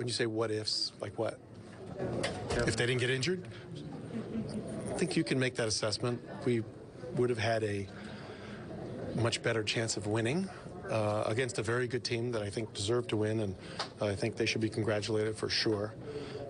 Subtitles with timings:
[0.00, 1.38] When you say what ifs, like what?
[2.56, 3.46] If they didn't get injured?
[4.88, 6.22] I think you can make that assessment.
[6.46, 6.62] We
[7.16, 7.86] would have had a
[9.16, 10.48] much better chance of winning
[10.88, 13.54] uh, against a very good team that I think deserved to win, and
[14.00, 15.92] I think they should be congratulated for sure.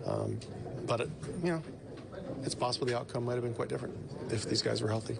[0.06, 0.39] Um,
[0.87, 1.11] but, it,
[1.43, 1.62] you know,
[2.45, 3.97] it's possible the outcome might have been quite different
[4.31, 5.19] if these guys were healthy.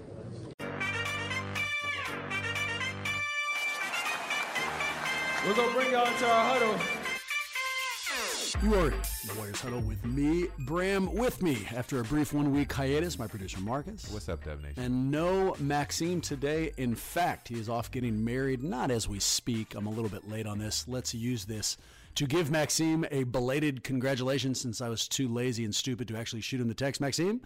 [5.45, 7.00] We're going to bring y'all into our huddle.
[8.63, 12.53] You are in the Warriors Huddle with me, Bram, with me after a brief one
[12.53, 14.11] week hiatus, my producer Marcus.
[14.11, 14.83] What's up, Dub Nation?
[14.83, 16.73] And no Maxime today.
[16.77, 19.75] In fact, he is off getting married, not as we speak.
[19.77, 20.87] I'm a little bit late on this.
[20.89, 21.77] Let's use this
[22.17, 26.43] to give Maxime a belated congratulations since I was too lazy and stupid to actually
[26.43, 27.01] shoot him the text.
[27.01, 27.41] Maxime,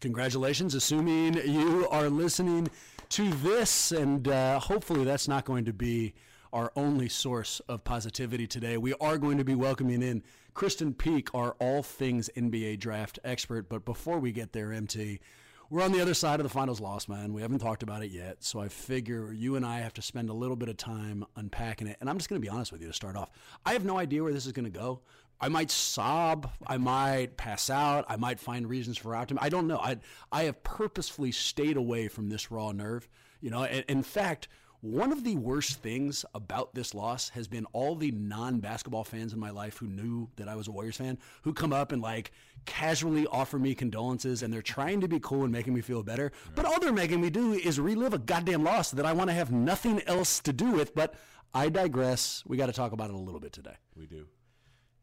[0.00, 2.68] congratulations, assuming you are listening
[3.10, 6.14] to this, and uh, hopefully that's not going to be
[6.52, 8.78] our only source of positivity today.
[8.78, 10.22] We are going to be welcoming in
[10.56, 13.68] Krysten Peek, our all things NBA draft expert.
[13.68, 15.20] But before we get there, MT,
[15.68, 17.34] we're on the other side of the finals loss, man.
[17.34, 18.42] We haven't talked about it yet.
[18.42, 21.88] So I figure you and I have to spend a little bit of time unpacking
[21.88, 21.98] it.
[22.00, 23.30] And I'm just going to be honest with you to start off.
[23.66, 25.02] I have no idea where this is going to go.
[25.38, 26.50] I might sob.
[26.66, 28.06] I might pass out.
[28.08, 29.44] I might find reasons for optimism.
[29.44, 29.78] I don't know.
[29.78, 29.98] I
[30.32, 33.06] I have purposefully stayed away from this raw nerve.
[33.42, 34.48] You know, in, in fact,
[34.80, 39.32] one of the worst things about this loss has been all the non basketball fans
[39.32, 42.02] in my life who knew that I was a Warriors fan who come up and
[42.02, 42.32] like
[42.64, 46.32] casually offer me condolences and they're trying to be cool and making me feel better.
[46.54, 49.34] But all they're making me do is relive a goddamn loss that I want to
[49.34, 50.94] have nothing else to do with.
[50.94, 51.14] But
[51.54, 52.42] I digress.
[52.46, 53.76] We got to talk about it a little bit today.
[53.96, 54.26] We do.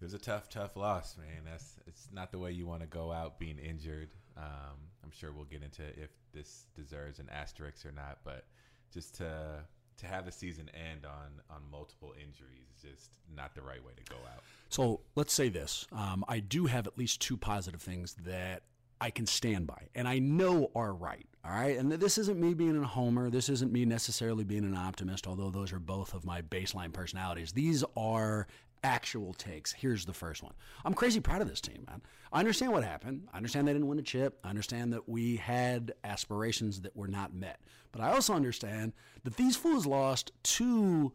[0.02, 1.44] It was a tough, tough loss, man.
[1.46, 4.10] That's it's not the way you want to go out being injured.
[4.36, 8.46] Um, I'm sure we'll get into if this deserves an asterisk or not, but
[8.94, 9.64] just to
[9.98, 13.94] to have the season end on on multiple injuries is just not the right way
[13.96, 14.44] to go out.
[14.70, 18.64] So let's say this: um, I do have at least two positive things that
[19.02, 21.28] I can stand by, and I know are right.
[21.46, 23.30] All right, and this isn't me being a homer.
[23.30, 27.52] This isn't me necessarily being an optimist, although those are both of my baseline personalities.
[27.52, 28.48] These are
[28.84, 29.74] actual takes.
[29.74, 30.54] Here's the first one.
[30.86, 32.02] I'm crazy proud of this team, man.
[32.34, 33.28] I understand what happened.
[33.32, 34.40] I understand they didn't win a chip.
[34.44, 37.60] I understand that we had aspirations that were not met.
[37.92, 41.14] But I also understand that these fools lost two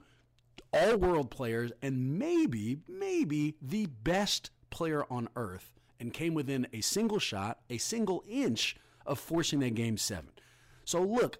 [0.73, 6.81] all world players and maybe, maybe the best player on earth and came within a
[6.83, 10.31] single shot, a single inch of forcing a game seven.
[10.85, 11.37] So look,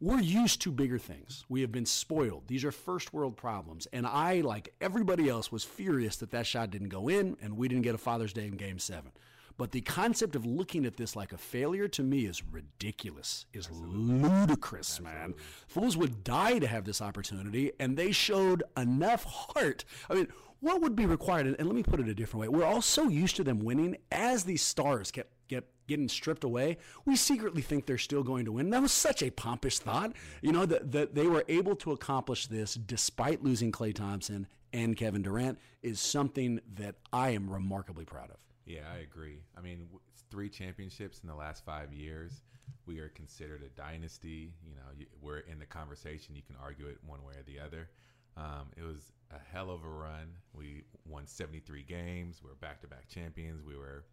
[0.00, 1.44] we're used to bigger things.
[1.48, 2.44] We have been spoiled.
[2.46, 3.86] These are first world problems.
[3.92, 7.68] And I, like everybody else, was furious that that shot didn't go in and we
[7.68, 9.10] didn't get a Father's Day in game seven.
[9.56, 13.66] But the concept of looking at this like a failure to me is ridiculous, is
[13.66, 14.28] Absolutely.
[14.28, 15.18] ludicrous, Absolutely.
[15.20, 15.34] man.
[15.66, 19.84] Fools would die to have this opportunity, and they showed enough heart.
[20.08, 20.28] I mean,
[20.60, 21.46] what would be required?
[21.46, 22.48] And let me put it a different way.
[22.48, 26.76] We're all so used to them winning as these stars kept get getting stripped away,
[27.06, 28.70] we secretly think they're still going to win.
[28.70, 30.12] That was such a pompous thought,
[30.42, 34.96] you know, that, that they were able to accomplish this despite losing Klay Thompson and
[34.96, 38.36] Kevin Durant is something that I am remarkably proud of.
[38.66, 39.38] Yeah, I agree.
[39.56, 39.88] I mean,
[40.30, 42.42] three championships in the last five years.
[42.86, 44.52] We are considered a dynasty.
[44.62, 46.36] You know, we're in the conversation.
[46.36, 47.88] You can argue it one way or the other.
[48.36, 50.28] Um, it was a hell of a run.
[50.54, 52.40] We won won 73 games.
[52.42, 53.64] We were back to back champions.
[53.64, 54.04] We were,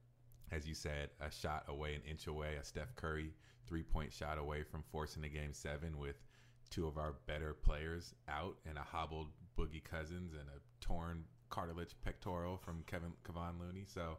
[0.51, 3.33] as you said, a shot away, an inch away, a Steph Curry
[3.68, 6.15] three point shot away from forcing the game seven with
[6.69, 11.95] two of our better players out and a hobbled Boogie Cousins and a torn cartilage
[12.03, 13.86] pectoral from Kevin Kevon Looney.
[13.86, 14.18] So,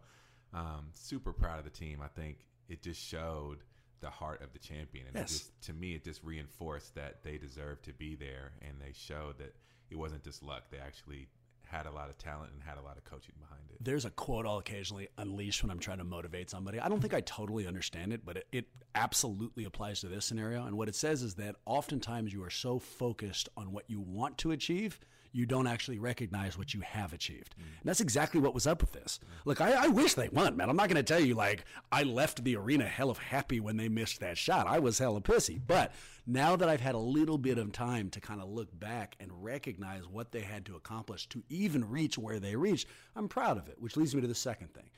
[0.55, 2.01] um, super proud of the team.
[2.03, 3.59] I think it just showed
[4.01, 5.25] the heart of the champion, and Yes.
[5.25, 8.93] it just, to me, it just reinforced that they deserve to be there, and they
[8.93, 9.55] showed that
[9.91, 10.65] it wasn't just luck.
[10.71, 11.29] They actually
[11.67, 13.77] had a lot of talent and had a lot of coaching behind it.
[13.81, 16.81] There's a quote I'll occasionally unleash when I'm trying to motivate somebody.
[16.81, 18.65] I don't think I totally understand it, but it, it
[18.95, 20.65] absolutely applies to this scenario.
[20.65, 24.39] And what it says is that oftentimes you are so focused on what you want
[24.39, 24.99] to achieve,
[25.37, 27.55] you don't actually recognize what you have achieved.
[27.59, 27.65] Mm.
[27.81, 29.21] And that's exactly what was up with this.
[29.23, 29.29] Mm.
[29.45, 30.71] Look, I, I wish they won, man.
[30.71, 33.77] I'm not going to tell you, like, I left the arena hell of happy when
[33.77, 34.67] they missed that shot.
[34.67, 35.61] I was hella pissy.
[35.65, 35.93] But
[36.27, 39.31] now that I've had a little bit of time to kind of look back and
[39.45, 43.69] recognize what they had to accomplish to even reach where they reached, I'm proud of
[43.69, 44.89] it, which leads me to the second thing.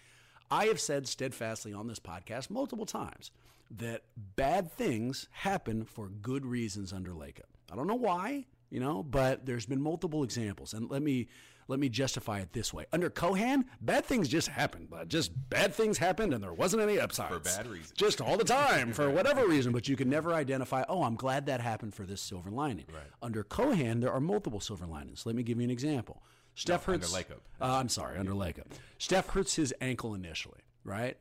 [0.51, 3.33] I have said steadfastly on this podcast multiple times
[3.71, 4.05] that
[4.37, 7.43] bad things happen for good reasons under Lacob.
[7.71, 10.75] I don't know why, you know, but there's been multiple examples.
[10.75, 11.29] And let me
[11.69, 12.87] let me justify it this way.
[12.93, 14.89] Under Cohan, bad things just happened.
[14.91, 17.93] But just bad things happened and there wasn't any upside For bad reasons.
[17.93, 21.45] Just all the time for whatever reason, but you can never identify, oh, I'm glad
[21.47, 22.87] that happened for this silver lining.
[22.93, 23.03] Right.
[23.23, 25.27] Under Cohan, there are multiple silver linings.
[25.27, 26.23] Let me give you an example.
[26.55, 27.15] Steph under hurts.
[27.15, 27.41] Lacob.
[27.61, 28.65] Uh, I'm sorry, under Lacob.
[28.97, 31.19] Steph hurts his ankle initially, right?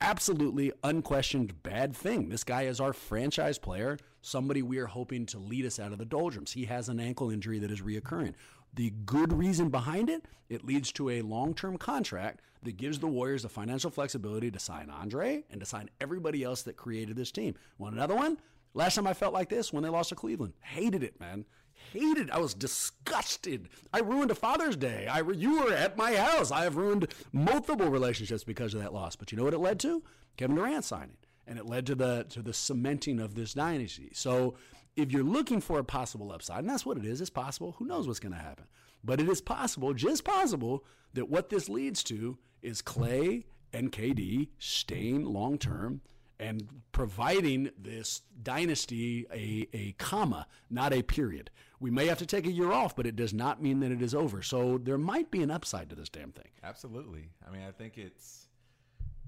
[0.00, 2.30] Absolutely unquestioned bad thing.
[2.30, 5.98] This guy is our franchise player, somebody we are hoping to lead us out of
[5.98, 6.52] the doldrums.
[6.52, 8.34] He has an ankle injury that is reoccurring.
[8.74, 13.06] The good reason behind it, it leads to a long term contract that gives the
[13.06, 17.32] Warriors the financial flexibility to sign Andre and to sign everybody else that created this
[17.32, 17.54] team.
[17.78, 18.38] Want another one?
[18.74, 20.54] Last time I felt like this when they lost to Cleveland.
[20.60, 21.44] Hated it, man.
[21.92, 22.30] Hated.
[22.30, 23.68] I was disgusted.
[23.92, 25.06] I ruined a Father's Day.
[25.06, 26.50] I you were at my house.
[26.50, 29.16] I have ruined multiple relationships because of that loss.
[29.16, 30.02] But you know what it led to?
[30.36, 31.16] Kevin Durant signing,
[31.50, 34.10] and it led to the to the cementing of this dynasty.
[34.14, 34.54] So
[34.96, 37.74] if you're looking for a possible upside, and that's what it is, it's possible.
[37.78, 38.66] Who knows what's going to happen?
[39.02, 44.48] But it is possible, just possible, that what this leads to is Klay and KD
[44.58, 46.02] staying long term
[46.38, 51.50] and providing this dynasty a, a comma, not a period.
[51.80, 54.02] We may have to take a year off, but it does not mean that it
[54.02, 54.42] is over.
[54.42, 56.48] So there might be an upside to this damn thing.
[56.62, 57.30] Absolutely.
[57.46, 58.49] I mean, I think it's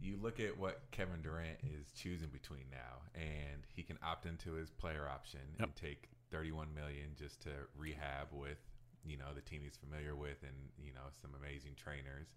[0.02, 4.52] you look at what Kevin Durant is choosing between now, and he can opt into
[4.54, 8.58] his player option and take 31 million just to rehab with
[9.04, 12.34] you know the team he's familiar with and you know some amazing trainers,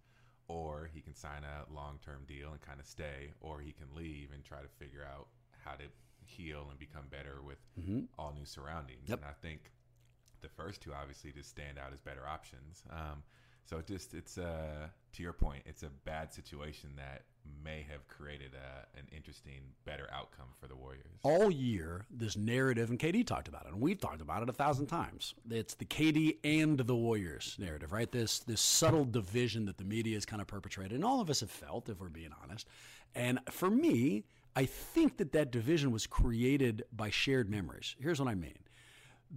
[0.48, 4.30] or he can sign a long-term deal and kind of stay, or he can leave
[4.34, 5.28] and try to figure out
[5.64, 5.86] how to
[6.26, 7.58] heal and become better with
[8.18, 9.08] all new surroundings.
[9.08, 9.20] Yep.
[9.20, 9.72] And I think
[10.42, 12.84] the first two obviously just stand out as better options.
[12.92, 13.24] Um,
[13.66, 17.24] so it just it's a to your point, it's a bad situation that
[17.64, 21.06] may have created a, an interesting, better outcome for the Warriors.
[21.24, 24.54] all year this narrative, and KD talked about it, and we've talked about it a
[24.54, 25.34] thousand times.
[25.50, 28.12] It's the KD and the Warriors narrative, right?
[28.12, 31.40] This this subtle division that the media has kind of perpetrated, and all of us
[31.40, 32.68] have felt, if we're being honest.
[33.16, 34.26] And for me,
[34.56, 37.96] I think that that division was created by shared memories.
[38.00, 38.58] Here's what I mean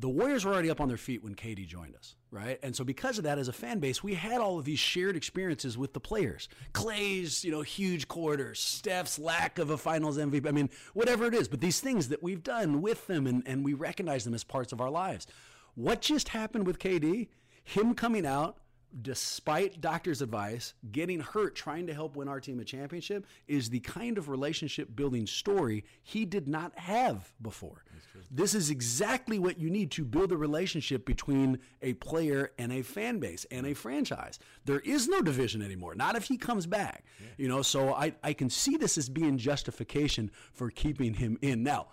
[0.00, 2.60] the Warriors were already up on their feet when KD joined us, right?
[2.62, 5.16] And so because of that, as a fan base, we had all of these shared
[5.16, 6.48] experiences with the players.
[6.72, 10.46] Klay's, you know, huge quarters, Steph's lack of a finals MVP.
[10.46, 13.64] I mean, whatever it is, but these things that we've done with them and, and
[13.64, 15.26] we recognize them as parts of our lives.
[15.75, 17.28] What just happened with KD?
[17.64, 18.58] Him coming out
[19.02, 23.80] despite doctor's advice, getting hurt trying to help win our team a championship is the
[23.80, 27.85] kind of relationship building story he did not have before.
[28.30, 32.83] This is exactly what you need to build a relationship between a player and a
[32.83, 34.38] fan base and a franchise.
[34.64, 37.04] There is no division anymore, not if he comes back.
[37.37, 41.62] You know, so I, I can see this as being justification for keeping him in.
[41.62, 41.88] Now,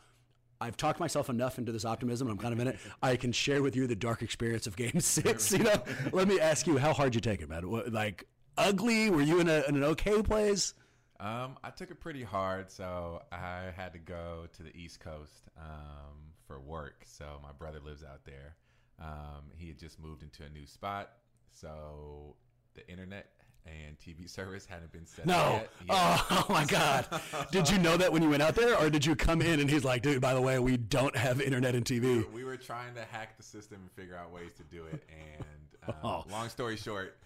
[0.62, 2.80] I've talked myself enough into this optimism, and I'm kind of in it.
[3.02, 5.52] I can share with you the dark experience of Game Six.
[5.52, 7.70] You know, let me ask you, how hard you take it, man?
[7.70, 8.26] What, like
[8.58, 9.10] ugly?
[9.10, 10.74] Were you in, a, in an okay place?
[11.20, 15.50] Um, I took it pretty hard, so I had to go to the East Coast
[15.58, 17.04] um, for work.
[17.06, 18.56] So my brother lives out there.
[19.00, 21.12] Um, he had just moved into a new spot,
[21.52, 22.36] so
[22.76, 23.28] the internet
[23.66, 25.36] and TV service hadn't been set No.
[25.36, 25.70] up yet.
[25.88, 26.22] Yeah.
[26.30, 27.06] Oh, oh my God!
[27.52, 29.70] Did you know that when you went out there, or did you come in and
[29.70, 32.94] he's like, "Dude, by the way, we don't have internet and TV." we were trying
[32.96, 35.04] to hack the system and figure out ways to do it.
[35.10, 36.24] And um, Oh.
[36.32, 37.18] long story short,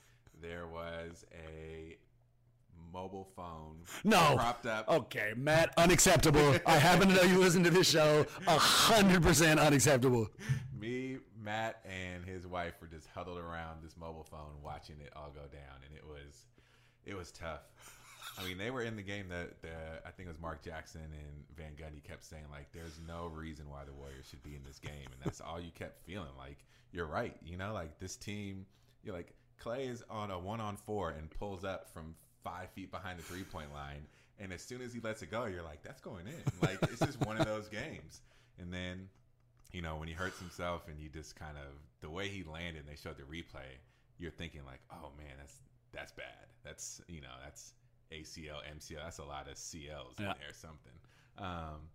[0.42, 1.98] there was a
[2.94, 3.78] mobile phone.
[4.04, 4.36] No.
[4.36, 4.88] Propped up.
[4.90, 6.56] Okay, Matt, unacceptable.
[6.66, 8.26] I happen to know you listen to this show.
[8.48, 10.30] A hundred percent unacceptable.
[10.80, 15.32] Me, Matt, and his wife were just huddled around this mobile phone watching it all
[15.34, 16.46] go down, and it was,
[17.06, 17.62] it was tough.
[18.38, 19.28] I mean, they were in the game.
[19.30, 19.70] That the
[20.06, 23.70] I think it was Mark Jackson and Van Gundy kept saying like, "There's no reason
[23.70, 26.32] why the Warriors should be in this game," and that's all you kept feeling.
[26.38, 27.36] Like you're right.
[27.44, 28.66] You know, like this team.
[29.04, 32.92] You're like Klay is on a one on four and pulls up from five feet
[32.92, 34.08] behind the three point line,
[34.40, 37.00] and as soon as he lets it go, you're like, "That's going in." Like it's
[37.00, 38.22] just one of those games.
[38.60, 39.08] And then,
[39.72, 42.80] you know, when he hurts himself and you just kind of the way he landed,
[42.80, 43.78] and they showed the replay.
[44.18, 45.56] You're thinking like, "Oh man, that's
[45.94, 46.48] that's bad.
[46.64, 47.74] That's you know that's."
[48.12, 49.04] ACL, MCL.
[49.04, 50.34] That's a lot of CLs in Yeah.
[50.40, 50.92] there, something.
[51.38, 51.88] Um,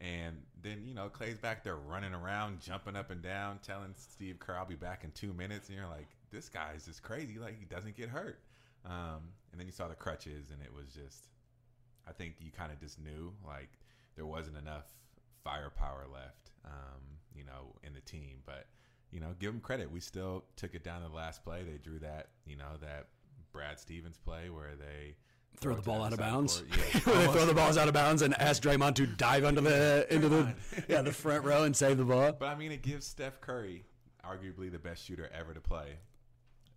[0.00, 4.40] and then you know Klay's back there running around, jumping up and down, telling Steve
[4.40, 7.38] Kerr, "I'll be back in two minutes." And you're like, "This guy's just crazy.
[7.38, 8.40] Like he doesn't get hurt."
[8.84, 11.28] Um, and then you saw the crutches, and it was just,
[12.08, 13.70] I think you kind of just knew like
[14.16, 14.86] there wasn't enough
[15.44, 17.00] firepower left, um,
[17.34, 18.38] you know, in the team.
[18.46, 18.66] But
[19.10, 19.90] you know, give them credit.
[19.90, 21.62] We still took it down to the last play.
[21.62, 23.06] They drew that, you know, that
[23.52, 25.16] Brad Stevens play where they
[25.58, 26.62] Throw the ball out of bounds.
[26.70, 29.60] Yeah, Where they throw the balls out of bounds and ask Draymond to dive under
[29.60, 30.54] the into the
[30.88, 32.32] yeah the front row and save the ball.
[32.32, 33.84] But I mean, it gives Steph Curry,
[34.24, 35.96] arguably the best shooter ever to play,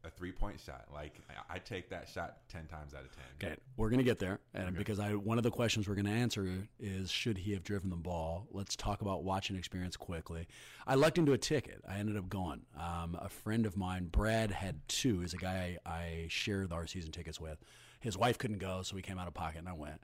[0.03, 0.85] a three point shot.
[0.93, 3.49] Like I, I take that shot ten times out of ten.
[3.49, 6.47] Okay, we're gonna get there, and because I one of the questions we're gonna answer
[6.79, 8.47] is should he have driven the ball?
[8.51, 10.47] Let's talk about watching experience quickly.
[10.85, 11.81] I lucked into a ticket.
[11.87, 12.61] I ended up going.
[12.77, 15.21] Um, a friend of mine, Brad, had two.
[15.21, 17.57] Is a guy I, I shared our season tickets with.
[17.99, 20.01] His wife couldn't go, so we came out of pocket, and I went.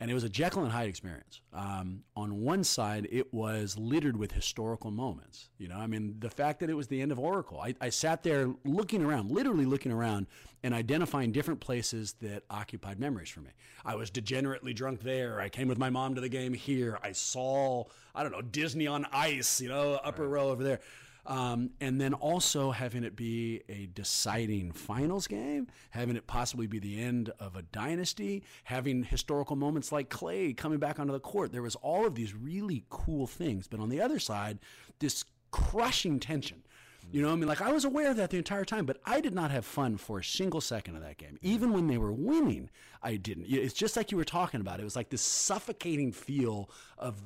[0.00, 1.40] And it was a Jekyll and Hyde experience.
[1.52, 5.50] Um, on one side, it was littered with historical moments.
[5.58, 7.60] You know, I mean, the fact that it was the end of Oracle.
[7.60, 10.28] I, I sat there looking around, literally looking around,
[10.62, 13.50] and identifying different places that occupied memories for me.
[13.84, 15.40] I was degenerately drunk there.
[15.40, 16.98] I came with my mom to the game here.
[17.02, 20.80] I saw, I don't know, Disney on ice, you know, upper row over there.
[21.28, 26.78] Um, and then also having it be a deciding finals game, having it possibly be
[26.78, 31.52] the end of a dynasty, having historical moments like Klay coming back onto the court.
[31.52, 33.68] There was all of these really cool things.
[33.68, 34.58] But on the other side,
[35.00, 36.62] this crushing tension.
[37.10, 39.20] You know, I mean, like I was aware of that the entire time, but I
[39.20, 41.38] did not have fun for a single second of that game.
[41.40, 42.68] Even when they were winning,
[43.02, 43.46] I didn't.
[43.48, 44.78] It's just like you were talking about.
[44.80, 47.22] It was like this suffocating feel of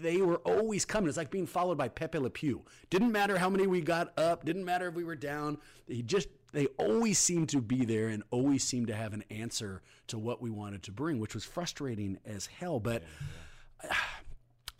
[0.00, 1.08] they were always coming.
[1.08, 2.64] It's like being followed by Pepe Le Pew.
[2.90, 4.44] Didn't matter how many we got up.
[4.44, 5.58] Didn't matter if we were down.
[5.86, 9.82] He just they always seemed to be there and always seemed to have an answer
[10.06, 12.80] to what we wanted to bring, which was frustrating as hell.
[12.80, 13.02] But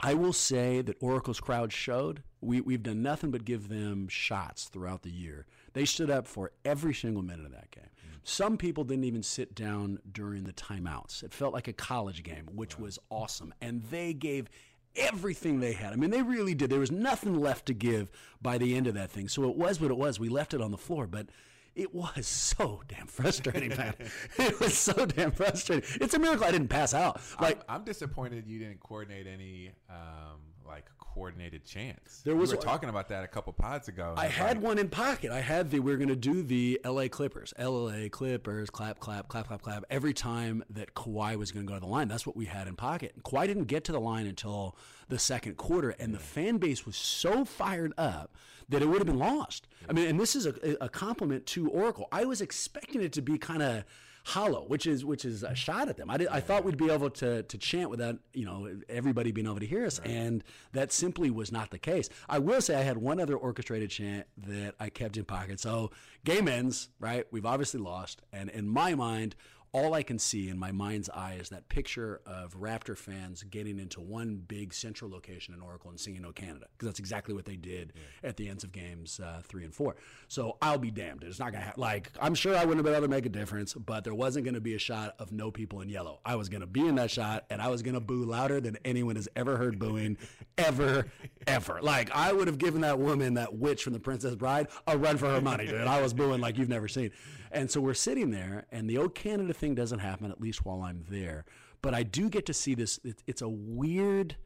[0.02, 2.22] I will say that Oracle's crowd showed.
[2.40, 5.46] We, we've done nothing but give them shots throughout the year.
[5.72, 7.90] They stood up for every single minute of that game.
[8.22, 11.22] Some people didn't even sit down during the timeouts.
[11.22, 13.54] It felt like a college game, which was awesome.
[13.60, 14.50] And they gave
[14.96, 15.92] everything they had.
[15.92, 16.70] I mean, they really did.
[16.70, 19.28] There was nothing left to give by the end of that thing.
[19.28, 20.18] So it was what it was.
[20.18, 21.28] We left it on the floor, but
[21.74, 23.94] it was so damn frustrating, man.
[24.38, 25.88] it was so damn frustrating.
[26.00, 27.20] It's a miracle I didn't pass out.
[27.40, 30.84] Like, I'm, I'm disappointed you didn't coordinate any um, like
[31.18, 32.22] coordinated chants.
[32.22, 34.14] There was we were talking about that a couple pods ago.
[34.16, 35.32] I had like, one in pocket.
[35.32, 37.08] I had the we are going to do the L.A.
[37.08, 38.08] Clippers, L.A.
[38.08, 39.84] Clippers, clap, clap, clap, clap, clap.
[39.90, 42.68] Every time that Kawhi was going to go to the line, that's what we had
[42.68, 43.12] in pocket.
[43.14, 44.76] And Kawhi didn't get to the line until
[45.08, 48.34] the second quarter, and the fan base was so fired up
[48.68, 49.66] that it would have been lost.
[49.88, 52.06] I mean, and this is a, a compliment to Oracle.
[52.12, 53.84] I was expecting it to be kind of
[54.28, 56.10] hollow, which is which is a shot at them.
[56.10, 59.46] I, did, I thought we'd be able to to chant without you know everybody being
[59.46, 62.10] able to hear us, and that simply was not the case.
[62.28, 65.60] I will say I had one other orchestrated chant that I kept in pocket.
[65.60, 65.90] So
[66.24, 67.26] game ends, right?
[67.30, 69.34] We've obviously lost, and in my mind.
[69.72, 73.78] All I can see in my mind's eye is that picture of Raptor fans getting
[73.78, 77.44] into one big central location in Oracle and singing "No Canada" because that's exactly what
[77.44, 77.92] they did
[78.24, 79.96] at the ends of games uh, three and four.
[80.28, 81.22] So I'll be damned.
[81.22, 81.80] It's not gonna happen.
[81.80, 84.46] Like I'm sure I wouldn't have been able to make a difference, but there wasn't
[84.46, 86.20] gonna be a shot of no people in yellow.
[86.24, 89.16] I was gonna be in that shot, and I was gonna boo louder than anyone
[89.16, 90.16] has ever heard booing,
[90.58, 91.06] ever,
[91.46, 91.80] ever.
[91.82, 95.18] Like I would have given that woman, that witch from The Princess Bride, a run
[95.18, 95.82] for her money, dude.
[95.82, 97.10] I was booing like you've never seen.
[97.50, 100.82] And so we're sitting there, and the old Canada thing doesn't happen at least while
[100.82, 101.44] I'm there.
[101.82, 102.98] But I do get to see this.
[103.04, 104.36] It, it's a weird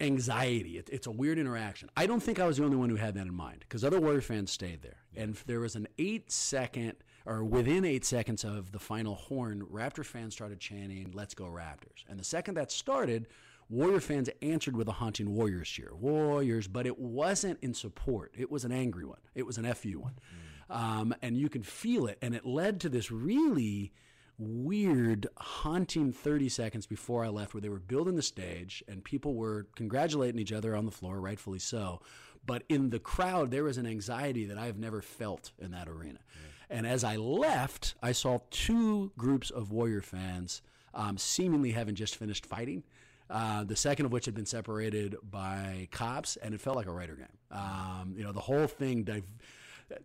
[0.00, 0.78] anxiety.
[0.78, 1.88] It, it's a weird interaction.
[1.96, 4.00] I don't think I was the only one who had that in mind because other
[4.00, 4.98] Warrior fans stayed there.
[5.16, 6.94] And there was an eight second,
[7.26, 12.04] or within eight seconds of the final horn, Raptor fans started chanting, Let's go Raptors.
[12.08, 13.28] And the second that started,
[13.70, 18.32] Warrior fans answered with a haunting Warriors cheer, Warriors, but it wasn't in support.
[18.36, 19.20] It was an angry one.
[19.34, 20.12] It was an FU one.
[20.12, 20.43] Mm-hmm.
[20.70, 22.18] Um, and you could feel it.
[22.22, 23.92] And it led to this really
[24.38, 29.34] weird, haunting 30 seconds before I left where they were building the stage and people
[29.34, 32.00] were congratulating each other on the floor, rightfully so.
[32.46, 35.88] But in the crowd, there was an anxiety that I have never felt in that
[35.88, 36.18] arena.
[36.68, 40.60] And as I left, I saw two groups of Warrior fans
[40.92, 42.82] um, seemingly having just finished fighting.
[43.30, 46.92] Uh, the second of which had been separated by cops, and it felt like a
[46.92, 47.26] Raider game.
[47.50, 49.04] Um, you know, the whole thing.
[49.04, 49.24] Div-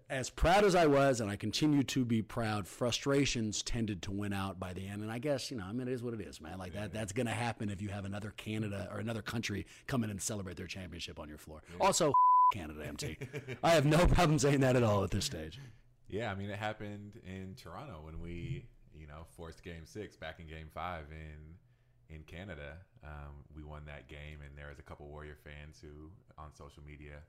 [0.09, 4.33] as proud as I was, and I continue to be proud, frustrations tended to win
[4.33, 5.01] out by the end.
[5.01, 6.57] And I guess you know, I mean, it is what it is, man.
[6.57, 10.03] Like that, that's going to happen if you have another Canada or another country come
[10.03, 11.61] in and celebrate their championship on your floor.
[11.79, 12.11] Also,
[12.53, 13.17] Canada, MT.
[13.63, 15.59] I have no problem saying that at all at this stage.
[16.07, 20.39] Yeah, I mean, it happened in Toronto when we, you know, forced Game Six back
[20.39, 22.77] in Game Five in in Canada.
[23.03, 26.83] Um, we won that game, and there was a couple Warrior fans who, on social
[26.83, 27.21] media,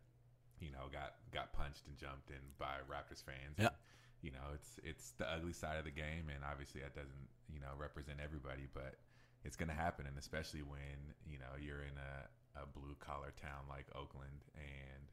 [0.60, 3.56] you know, got got punched and jumped in by Raptors fans.
[3.58, 3.72] Yeah.
[3.72, 3.76] And,
[4.22, 7.60] you know, it's it's the ugly side of the game, and obviously that doesn't you
[7.60, 9.00] know represent everybody, but
[9.44, 12.28] it's going to happen, and especially when you know you're in a,
[12.60, 15.04] a blue collar town like Oakland, and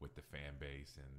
[0.00, 1.16] with the fan base and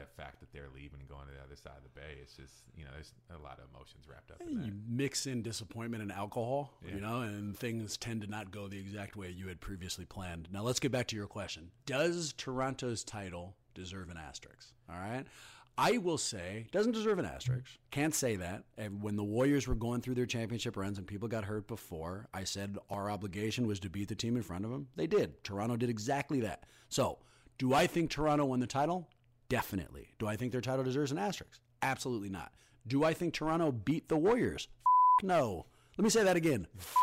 [0.00, 2.34] the fact that they're leaving and going to the other side of the bay, it's
[2.36, 4.66] just you know there's a lot of emotions wrapped up in that.
[4.66, 6.94] You mix in disappointment and alcohol, Yeah.
[6.94, 10.48] you know, and things tend to not go the exact way you had previously planned.
[10.52, 11.70] Now, let's get back to your question.
[11.86, 14.72] Does Toronto's title deserve an asterisk?
[14.88, 15.24] All right.
[15.80, 17.70] I will say, doesn't deserve an asterisk.
[17.92, 18.64] Can't say that.
[18.76, 22.26] And when the Warriors were going through their championship runs and people got hurt before,
[22.34, 24.88] I said our obligation was to beat the team in front of them.
[24.96, 25.44] They did.
[25.44, 26.64] Toronto did exactly that.
[26.88, 27.18] So,
[27.58, 29.08] do I think Toronto won the title?
[29.48, 30.08] Definitely.
[30.18, 31.60] Do I think their title deserves an asterisk?
[31.82, 32.52] Absolutely not.
[32.86, 34.68] Do I think Toronto beat the Warriors?
[35.20, 35.66] F- no.
[35.96, 36.66] Let me say that again.
[36.78, 36.94] F-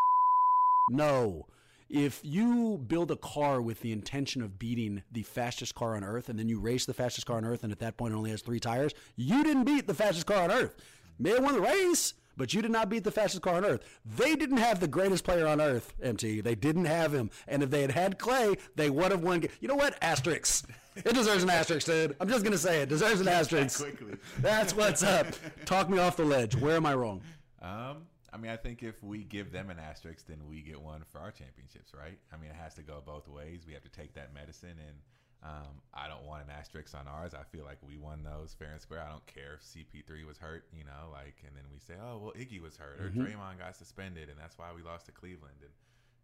[0.89, 1.47] no.
[1.89, 6.29] If you build a car with the intention of beating the fastest car on earth
[6.29, 8.31] and then you race the fastest car on earth and at that point it only
[8.31, 10.75] has three tires, you didn't beat the fastest car on earth.
[11.19, 13.83] May have won the race, but you did not beat the fastest car on earth.
[14.03, 16.41] They didn't have the greatest player on earth, MT.
[16.41, 17.29] They didn't have him.
[17.47, 19.43] And if they had had Klay, they would have won.
[19.61, 19.99] You know what?
[20.01, 20.63] Asterix.
[20.95, 22.15] It deserves an asterisk, dude.
[22.19, 22.89] I'm just going to say it.
[22.89, 23.79] Deserves an asterisk.
[23.81, 24.15] quickly.
[24.39, 25.27] That's what's up.
[25.65, 26.55] Talk me off the ledge.
[26.55, 27.21] Where am I wrong?
[27.61, 31.03] Um, I mean, I think if we give them an asterisk, then we get one
[31.11, 32.17] for our championships, right?
[32.33, 33.63] I mean, it has to go both ways.
[33.67, 34.97] We have to take that medicine, and
[35.43, 37.33] um, I don't want an asterisk on ours.
[37.33, 39.01] I feel like we won those fair and square.
[39.05, 42.17] I don't care if CP3 was hurt, you know, like, and then we say, oh,
[42.23, 45.55] well, Iggy was hurt, or Draymond got suspended, and that's why we lost to Cleveland,
[45.61, 45.71] and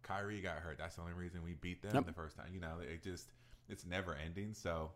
[0.02, 0.78] Kyrie got hurt.
[0.78, 2.06] That's the only reason we beat them Yep.
[2.06, 2.48] the first time.
[2.52, 3.30] You know, it just
[3.72, 4.54] it's never ending.
[4.54, 4.90] So,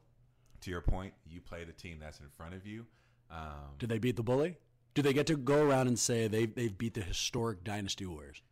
[0.60, 2.86] to your point, you play the team that's in front of you.
[3.30, 4.56] Um, Did they beat the bully?
[4.94, 8.42] Do they get to go around and say they they've beat the historic Dynasty Warriors?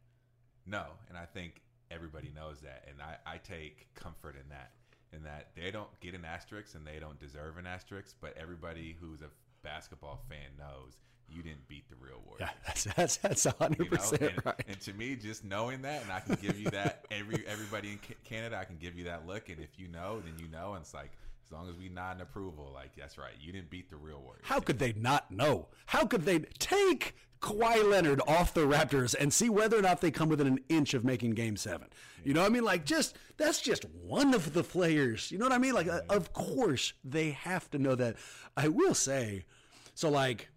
[0.66, 4.72] No, and I think everybody knows that, and I, I take comfort in that,
[5.12, 8.96] in that they don't get an asterisk and they don't deserve an asterisk, but everybody
[9.00, 9.28] who's a
[9.62, 10.94] basketball fan knows
[11.28, 12.40] you didn't beat the real Warriors.
[12.40, 14.64] Yeah, that's that's that's hundred You know, percent and, right.
[14.68, 17.98] and to me, just knowing that, and I can give you that every everybody in
[18.24, 20.82] Canada, I can give you that look, and if you know, then you know, and
[20.82, 21.10] it's like
[21.46, 24.20] as long as we nod in approval, like that's right, you didn't beat the real
[24.20, 24.44] Warriors.
[24.44, 25.68] How could they not know?
[25.86, 30.10] How could they take Kawhi Leonard off the Raptors and see whether or not they
[30.10, 31.88] come within an inch of making Game Seven?
[32.24, 32.64] You know what I mean?
[32.64, 35.30] Like, just that's just one of the players.
[35.30, 35.74] You know what I mean?
[35.74, 38.16] Like, uh, of course they have to know that.
[38.56, 39.44] I will say,
[39.94, 40.48] so like.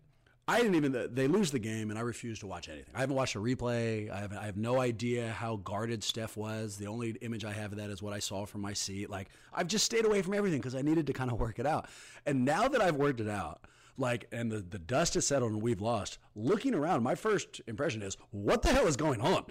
[0.49, 1.09] I didn't even.
[1.11, 2.93] They lose the game, and I refuse to watch anything.
[2.95, 4.09] I haven't watched a replay.
[4.09, 4.33] I have.
[4.33, 6.77] I have no idea how guarded Steph was.
[6.77, 9.09] The only image I have of that is what I saw from my seat.
[9.09, 11.65] Like I've just stayed away from everything because I needed to kind of work it
[11.65, 11.89] out.
[12.25, 13.61] And now that I've worked it out,
[13.97, 16.17] like, and the the dust has settled and we've lost.
[16.33, 19.45] Looking around, my first impression is, what the hell is going on?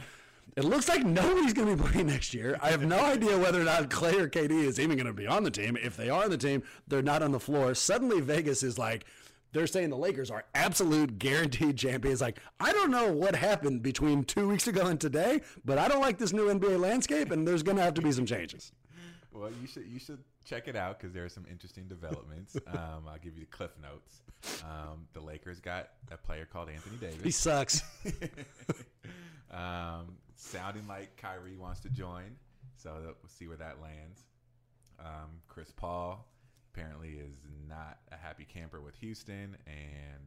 [0.56, 2.58] It looks like nobody's going to be playing next year.
[2.62, 5.26] I have no idea whether or not Klay or KD is even going to be
[5.26, 5.76] on the team.
[5.76, 7.74] If they are on the team, they're not on the floor.
[7.74, 9.04] Suddenly, Vegas is like,
[9.56, 12.20] they're saying the Lakers are absolute guaranteed champions.
[12.20, 16.00] Like, I don't know what happened between two weeks ago and today, but I don't
[16.00, 18.72] like this new NBA landscape, and there's going to have to be some changes.
[19.32, 22.56] Well, you should you should check it out because there are some interesting developments.
[22.68, 24.22] um, I'll give you the cliff notes.
[24.62, 27.22] Um, the Lakers got a player called Anthony Davis.
[27.22, 27.82] He sucks.
[29.50, 32.36] um, sounding like Kyrie wants to join,
[32.76, 34.24] so we'll see where that lands.
[34.98, 36.26] Um, Chris Paul
[36.76, 40.26] apparently is not a happy camper with Houston and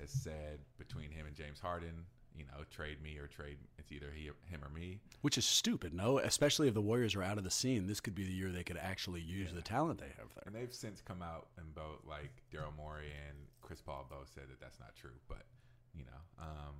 [0.00, 2.04] has said between him and James Harden,
[2.36, 3.58] you know, trade me or trade.
[3.78, 4.98] It's either he, him or me.
[5.22, 6.18] Which is stupid, no?
[6.18, 7.86] Especially if the Warriors are out of the scene.
[7.86, 10.44] This could be the year they could actually use the talent they have there.
[10.46, 14.44] And they've since come out and both like Daryl Morey and Chris Paul both said
[14.50, 15.16] that that's not true.
[15.28, 15.42] But
[15.94, 16.74] you know, um,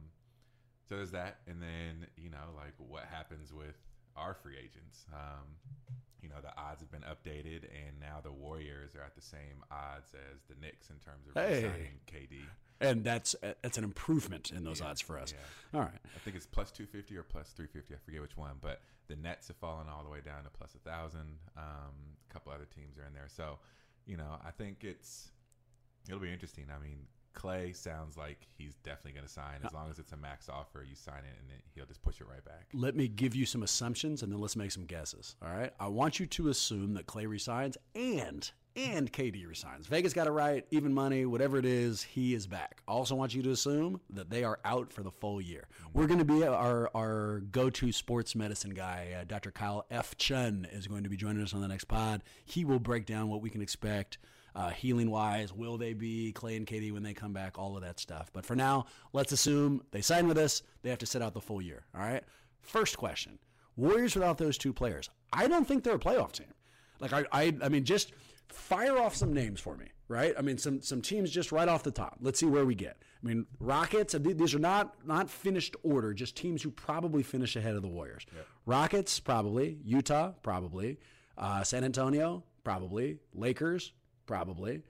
[0.88, 3.76] so there's that, and then you know, like what happens with
[4.16, 5.04] our free agents?
[5.12, 5.46] Um,
[6.22, 9.62] you know, the odds have been updated, and now the Warriors are at the same
[9.70, 11.62] odds as the Knicks in terms of Hey.
[11.62, 12.40] signing KD.
[12.80, 15.32] and that's that's an improvement in those odds for us.
[15.74, 15.90] All right.
[16.14, 17.94] I think it's plus 250 or plus 350.
[17.94, 20.74] I forget which one, but the Nets have fallen all the way down to plus
[20.74, 21.38] a thousand.
[21.56, 21.92] Um,
[22.28, 23.58] a couple other teams are in there, so
[24.06, 25.28] you know I think it's
[26.08, 26.66] it'll be interesting.
[26.74, 30.16] I mean, Klay sounds like he's definitely going to sign as long as it's a
[30.16, 30.84] max offer.
[30.88, 32.68] You sign it, and then he'll just push it right back.
[32.72, 35.36] Let me give you some assumptions, and then let's make some guesses.
[35.42, 35.72] All right.
[35.78, 39.86] I want you to assume that Klay resigns and and KD resigns.
[39.86, 40.66] Vegas got it right.
[40.70, 42.82] Even money, whatever it is, he is back.
[42.88, 45.68] I also want you to assume that they are out for the full year.
[45.92, 49.50] We're going to be our our go to sports medicine guy, uh, Dr.
[49.50, 50.16] Kyle F.
[50.16, 52.22] Chun, is going to be joining us on the next pod.
[52.44, 54.18] He will break down what we can expect
[54.54, 55.52] uh, healing wise.
[55.52, 57.58] Will they be Klay and KD when they come back?
[57.58, 58.30] All of that stuff.
[58.32, 60.62] But for now, let's assume they sign with us.
[60.82, 61.84] They have to sit out the full year.
[61.94, 62.22] All right.
[62.62, 63.38] First question:
[63.76, 65.10] Warriors without those two players.
[65.32, 66.52] I don't think they're a playoff team.
[67.00, 68.12] Like I, I, I mean, just
[68.48, 70.34] fire off some names for me, right?
[70.38, 72.18] I mean, some some teams just right off the top.
[72.20, 72.96] Let's see where we get.
[73.22, 74.14] I mean, Rockets.
[74.18, 76.14] These are not not finished order.
[76.14, 78.24] Just teams who probably finish ahead of the Warriors.
[78.66, 79.78] Rockets probably.
[79.84, 80.98] Utah probably.
[81.36, 83.18] Uh, San Antonio probably.
[83.34, 83.92] Lakers
[84.26, 84.82] probably.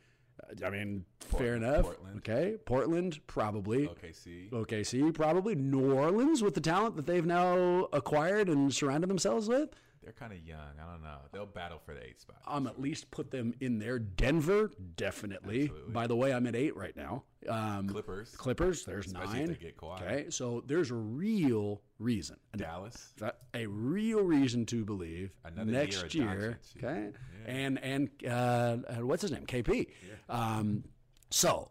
[0.43, 1.85] Uh, I mean, fair enough.
[1.85, 2.17] Portland.
[2.19, 3.89] Okay, Portland probably.
[3.89, 4.51] OKC.
[4.51, 5.55] OKC probably.
[5.55, 9.71] New Orleans with the talent that they've now acquired and surrounded themselves with.
[10.03, 10.59] They're kind of young.
[10.87, 11.17] I don't know.
[11.33, 12.37] They'll battle for the eight spot.
[12.47, 13.99] I'm at least put them in there.
[13.99, 15.63] Denver, definitely.
[15.63, 15.93] Absolutely.
[15.93, 17.23] By the way, I'm at eight right now.
[17.49, 18.31] Um, Clippers.
[18.37, 19.47] Clippers, there's Especially nine.
[19.49, 20.03] they get Kawhi.
[20.03, 22.37] Okay, so there's a real reason.
[22.57, 23.13] Dallas.
[23.19, 26.59] that- A real reason to believe Another next year.
[26.77, 26.85] Doncic.
[26.85, 27.11] Okay,
[27.47, 29.47] and and uh, uh, what's his name?
[29.47, 29.89] KP.
[30.29, 30.85] Um,
[31.31, 31.71] so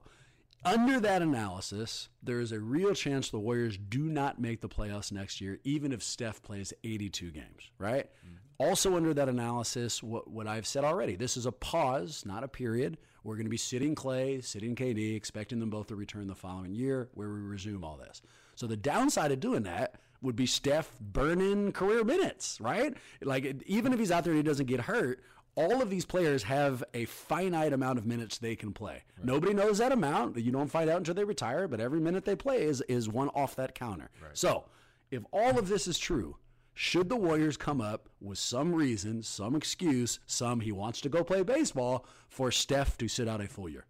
[0.65, 5.11] under that analysis, there is a real chance the Warriors do not make the playoffs
[5.11, 8.09] next year, even if Steph plays 82 games, right?
[8.59, 12.47] Also, under that analysis, what, what I've said already, this is a pause, not a
[12.47, 12.97] period.
[13.23, 16.73] We're going to be sitting Klay, sitting KD, expecting them both to return the following
[16.73, 18.21] year where we resume all this.
[18.55, 22.95] So, the downside of doing that would be Steph burning career minutes, right?
[23.21, 25.21] Like, even if he's out there and he doesn't get hurt,
[25.55, 29.03] all of these players have a finite amount of minutes they can play.
[29.23, 30.37] Nobody knows that amount.
[30.37, 33.29] You don't find out until they retire, but every minute they play is, is one
[33.29, 34.09] off that counter.
[34.33, 34.65] So,
[35.11, 36.37] if all of this is true,
[36.73, 41.23] should the Warriors come up with some reason, some excuse, some he wants to go
[41.23, 43.85] play baseball for Steph to sit out a full year?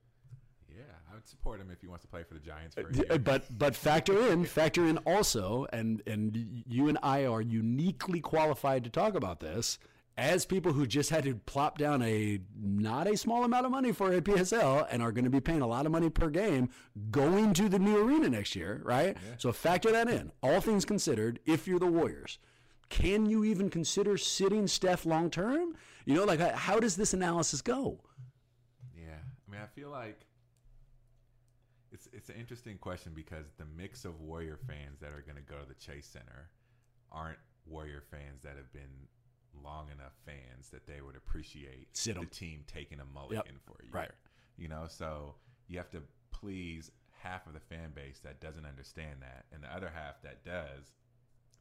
[1.24, 3.20] Yeah, support him if he wants to play for the Giants for a uh, year.
[3.20, 8.84] But but factor in factor in also, and and you and I are uniquely qualified
[8.84, 9.80] to talk about this
[10.18, 13.92] as people who just had to plop down a not a small amount of money
[13.92, 16.70] for a PSL and are going to be paying a lot of money per game
[17.10, 19.18] going to the new arena next year, right?
[19.38, 20.32] So factor that in.
[20.44, 22.38] All things considered, if you're the Warriors.
[22.90, 25.76] Can you even consider sitting Steph long term?
[26.06, 28.02] You know, like how does this analysis go?
[28.96, 29.16] Yeah,
[29.48, 30.20] I mean, I feel like
[32.14, 35.60] it's an interesting question because the mix of Warrior fans that are going to go
[35.60, 36.50] to the Chase Center
[37.12, 39.08] aren't Warrior fans that have been
[39.64, 42.28] long enough fans that they would appreciate Sit the 'em.
[42.28, 43.94] team taking a mulligan for a year.
[43.94, 44.12] Right.
[44.58, 45.36] You know, so
[45.68, 49.74] you have to please half of the fan base that doesn't understand that, and the
[49.74, 50.92] other half that does.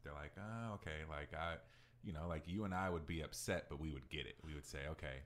[0.03, 1.57] They're like, oh, okay, like I,
[2.03, 4.35] you know, like you and I would be upset, but we would get it.
[4.45, 5.23] We would say, okay,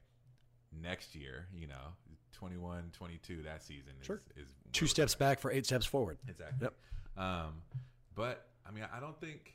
[0.73, 1.95] next year, you know,
[2.37, 4.22] 21, 22, that season is, Sure.
[4.37, 6.18] is Two where- steps back for eight steps forward.
[6.29, 6.59] Exactly.
[6.68, 6.75] Yep.
[7.22, 7.62] Um,
[8.14, 9.55] but I mean, I don't think.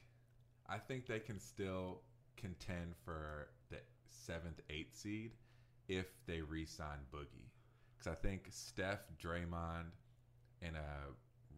[0.68, 2.02] I think they can still
[2.38, 3.78] contend for the
[4.10, 5.32] seventh, eighth seed
[5.90, 7.50] if they re-sign Boogie,
[7.94, 9.92] because I think Steph, Draymond,
[10.62, 11.08] and a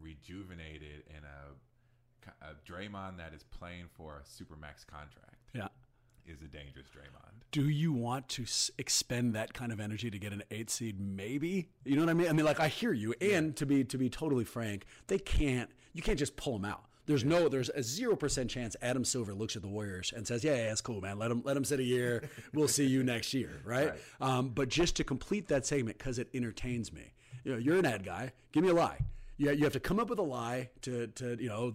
[0.02, 5.68] rejuvenated and a, a Draymond that is playing for a supermax contract Yeah.
[6.26, 7.42] Is a dangerous Draymond.
[7.52, 11.00] do you want to s- expend that kind of energy to get an eight seed?
[11.00, 12.28] Maybe you know what I mean.
[12.28, 15.70] I mean, like I hear you, and to be to be totally frank, they can't.
[15.94, 16.86] You can't just pull them out.
[17.06, 17.50] There's no.
[17.50, 20.72] There's a zero percent chance Adam Silver looks at the Warriors and says, "Yeah, yeah,
[20.72, 21.20] it's cool, man.
[21.20, 22.30] Let them let them sit a year.
[22.54, 24.00] We'll see you next year, right?" Right.
[24.22, 27.14] Um, but just to complete that segment because it entertains me.
[27.44, 28.32] You know, you're an ad guy.
[28.54, 29.00] Give me a lie.
[29.38, 31.74] You, you have to come up with a lie to, to you know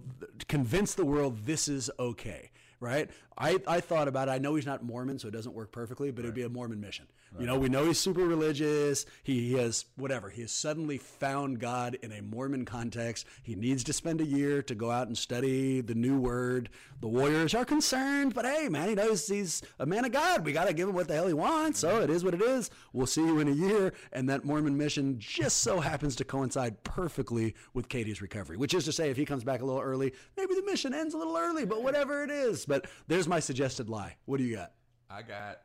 [0.49, 2.51] convince the world this is okay,
[2.81, 3.11] right?
[3.37, 4.33] I, I thought about it.
[4.33, 6.81] I know he's not Mormon, so it doesn't work perfectly, but it'd be a Mormon
[6.81, 7.07] mission.
[7.39, 9.07] You know, we know he's super religious.
[9.23, 10.31] He, he has whatever.
[10.31, 13.27] He has suddenly found God in a Mormon context.
[13.43, 16.71] He needs to spend a year to go out and study the new word.
[17.01, 20.45] The Warriors are concerned, but hey, man, he knows he's a man of God.
[20.45, 21.81] We got to give him what the hell he wants.
[21.81, 22.71] So it is what it is.
[22.93, 23.93] We'll see you in a year.
[24.13, 28.85] And that Mormon mission just so happens to coincide perfectly with KD's recovery, which is
[28.87, 31.37] to say, if he comes back a little early, maybe the mission ends a little
[31.37, 32.65] early, but whatever it is.
[32.67, 34.17] But there's my suggested lie.
[34.25, 34.73] What do you got?
[35.11, 35.61] I got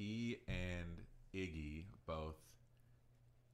[0.00, 0.96] he and
[1.34, 2.38] Iggy both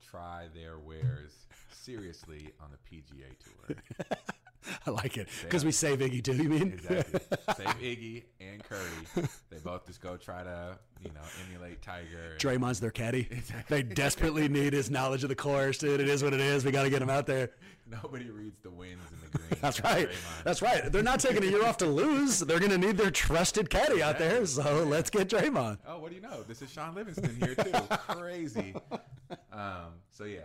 [0.00, 1.32] try their wares
[1.72, 3.76] seriously on the PGA Tour.
[4.86, 6.34] I like it because we save Iggy too.
[6.34, 6.72] You mean?
[6.72, 7.20] Exactly.
[7.56, 9.26] Save Iggy and Curry.
[9.50, 12.36] They both just go try to, you know, emulate Tiger.
[12.38, 13.28] Draymond's their caddy.
[13.36, 13.82] Exactly.
[13.82, 16.00] They desperately need his knowledge of the course, dude.
[16.00, 16.64] It is what it is.
[16.64, 17.50] We got to get him out there.
[17.88, 19.60] Nobody reads the wins and the greens.
[19.60, 20.08] That's right.
[20.08, 20.44] Draymond.
[20.44, 20.90] That's right.
[20.90, 22.40] They're not taking a year off to lose.
[22.40, 24.44] They're going to need their trusted caddy out there.
[24.46, 25.78] So let's get Draymond.
[25.86, 26.42] Oh, what do you know?
[26.42, 27.72] This is Shaun Livingston here too.
[28.08, 28.74] Crazy.
[29.52, 30.40] Um, so yeah.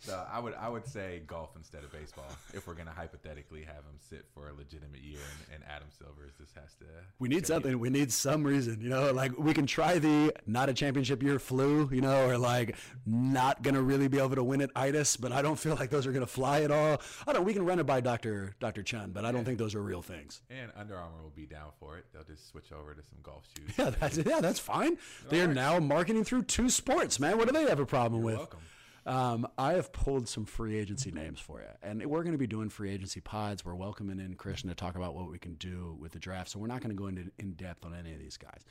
[0.00, 3.76] So I would I would say golf instead of baseball if we're gonna hypothetically have
[3.76, 6.84] him sit for a legitimate year and, and Adam Silver just has to.
[7.18, 7.78] We need something.
[7.78, 8.80] We need some reason.
[8.80, 12.36] You know, like we can try the not a championship year flu, you know, or
[12.36, 12.76] like
[13.06, 15.90] not going to really be able to win at itis, but I don't feel like
[15.90, 17.00] those are going to fly at all.
[17.26, 18.54] I don't we can run it by Dr.
[18.60, 18.82] Dr.
[18.82, 20.42] Chun, but I don't think those are real things.
[20.50, 22.04] And Under Armour will be down for it.
[22.12, 23.74] They'll just switch over to some golf shoes.
[23.78, 24.98] Yeah, that's yeah, that's fine.
[25.28, 27.38] They are now marketing through two sports, man.
[27.38, 28.36] What do they have a problem with?
[28.36, 28.60] welcome.
[29.06, 32.46] Um, I have pulled some free agency names for you, and we're going to be
[32.46, 33.64] doing free agency pods.
[33.64, 36.50] We're welcoming in Krysten to talk about what we can do with the draft.
[36.50, 38.64] So we're not going to go into in depth on any of these guys.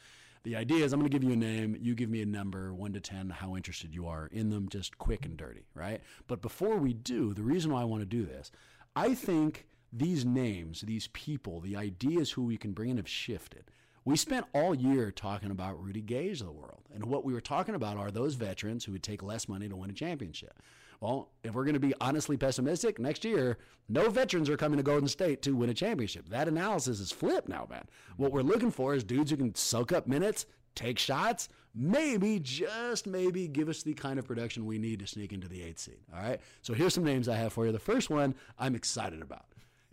[0.43, 2.73] The idea is I'm going to give you a name, you give me a number,
[2.73, 6.01] one to ten, how interested you are in them, just quick and dirty, right?
[6.27, 8.51] But before we do, the reason why I want to do this,
[8.95, 13.65] I think these names, these people, the ideas who we can bring in have shifted.
[14.05, 16.81] We spent all year talking about Rudy Gay of the world.
[16.93, 19.75] And what we were talking about are those veterans who would take less money to
[19.75, 20.59] win a championship.
[20.99, 23.57] Well, if we're going to be honestly pessimistic, next year,
[23.89, 26.29] no veterans are coming to Golden State to win a championship.
[26.29, 27.85] That analysis is flipped now, man.
[28.17, 33.07] What we're looking for is dudes who can soak up minutes, take shots, maybe, just
[33.07, 35.99] maybe, give us the kind of production we need to sneak into the eighth seed.
[36.13, 36.39] All right.
[36.61, 37.71] So here's some names I have for you.
[37.71, 39.45] The first one I'm excited about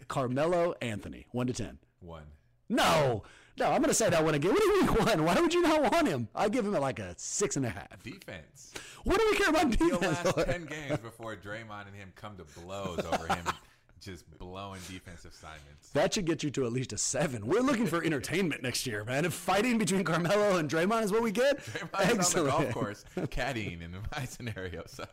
[0.08, 1.78] Carmelo Anthony, 1 to 10.
[2.00, 2.24] One.
[2.68, 3.24] No,
[3.60, 4.52] no, I'm going to say that one again.
[4.52, 5.24] What do you mean one?
[5.24, 6.28] Why would you not want him?
[6.34, 8.02] I give him like a six and a half.
[8.02, 8.72] Defense.
[9.04, 10.02] What do we care about defense?
[10.02, 10.44] last for?
[10.44, 13.44] ten games before Draymond and him come to blows over him
[14.00, 15.90] just blowing defensive assignments.
[15.92, 17.46] That should get you to at least a seven.
[17.46, 19.24] We're looking for entertainment next year, man.
[19.26, 23.04] If fighting between Carmelo and Draymond is what we get, Draymond's on the golf course
[23.16, 24.84] caddying in my scenario.
[24.86, 25.04] So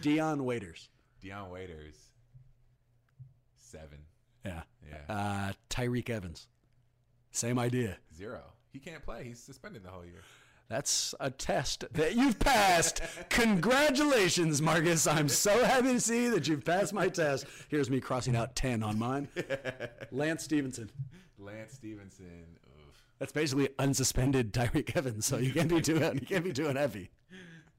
[0.00, 0.88] Dion Waiters.
[1.20, 1.94] Dion Waiters,
[3.56, 3.98] seven,
[4.44, 4.62] Yeah.
[4.88, 5.14] Yeah.
[5.14, 6.48] Uh, Tyreke Evans.
[7.32, 7.96] Same idea.
[8.16, 8.42] zero.
[8.72, 9.24] He can't play.
[9.24, 10.22] He's suspended the whole year.
[10.68, 13.02] That's a test that you've passed.
[13.28, 15.06] Congratulations, Marcus.
[15.06, 17.46] I'm so happy to see that you've passed my test.
[17.68, 19.28] Here's me crossing out 10 on mine.
[20.10, 20.90] Lance Stephenson.
[21.38, 22.46] Lance Stephenson.
[22.66, 23.02] Oof.
[23.18, 27.10] That's basically unsuspended Tyreke Evans, so you can't be too you can't be too heavy.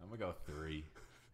[0.01, 0.85] I'm gonna go three.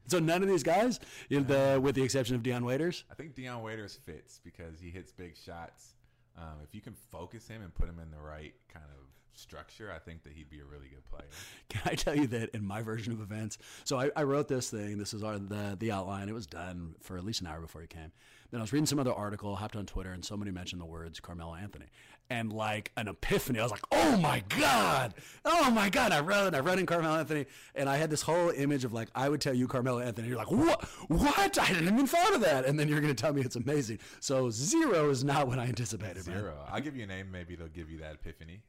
[0.08, 3.03] So none of these guys, the, with the exception of Dion Waiters.
[3.12, 5.93] I think Dion Waiters fits because he hits big shots.
[6.39, 9.91] Um, if you can focus him and put him in the right kind of structure,
[9.93, 11.28] I think that he'd be a really good player.
[11.69, 13.58] Can I tell you that in my version of events?
[13.84, 14.97] So I, I wrote this thing.
[14.97, 16.30] This is our the the outline.
[16.30, 18.12] It was done for at least an hour before he came.
[18.51, 21.19] Then I was reading some other article, hopped on Twitter, and somebody mentioned the words
[21.19, 21.85] Carmelo Anthony,
[22.31, 23.59] and like an epiphany.
[23.59, 25.13] I was like, "Oh my god!
[25.45, 28.49] Oh my god!" I wrote, I wrote in Carmelo Anthony, and I had this whole
[28.49, 30.27] image of like, I would tell you Carmelo Anthony.
[30.27, 30.83] You're like, "What?
[31.09, 31.59] What?
[31.59, 33.99] I didn't even thought of that." And then you're going to tell me it's amazing.
[34.19, 36.25] So zero is not what I anticipated.
[36.27, 36.38] Man.
[36.39, 36.65] Zero.
[36.71, 37.31] I'll give you a name.
[37.31, 38.62] Maybe they'll give you that epiphany.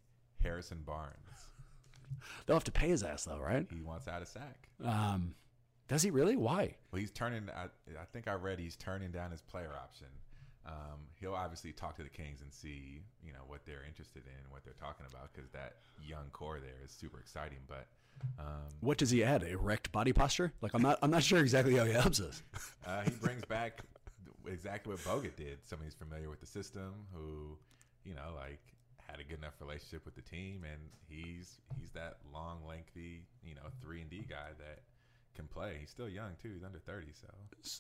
[0.42, 1.14] Harrison Barnes.
[2.46, 3.66] They'll have to pay his ass though, right?
[3.72, 4.68] He wants out of Sac.
[4.84, 5.34] Um,
[5.90, 6.36] does he really?
[6.36, 6.76] Why?
[6.92, 7.50] Well, he's turning.
[7.50, 7.64] I,
[8.00, 10.06] I think I read he's turning down his player option.
[10.64, 14.50] Um, he'll obviously talk to the Kings and see, you know, what they're interested in,
[14.50, 17.58] what they're talking about, because that young core there is super exciting.
[17.66, 17.88] But
[18.38, 19.42] um, What does he add?
[19.42, 20.52] Erect body posture?
[20.60, 22.40] Like I'm not I'm not sure exactly how he helps us.
[22.86, 23.80] uh, he brings back
[24.46, 25.58] exactly what Bogut did.
[25.64, 27.58] Somebody who's familiar with the system, who,
[28.04, 28.60] you know, like
[29.08, 33.56] had a good enough relationship with the team, and he's he's that long, lengthy, you
[33.56, 34.82] know, three and D guy that
[35.40, 35.78] can play.
[35.80, 36.50] He's still young too.
[36.54, 37.28] He's under thirty, so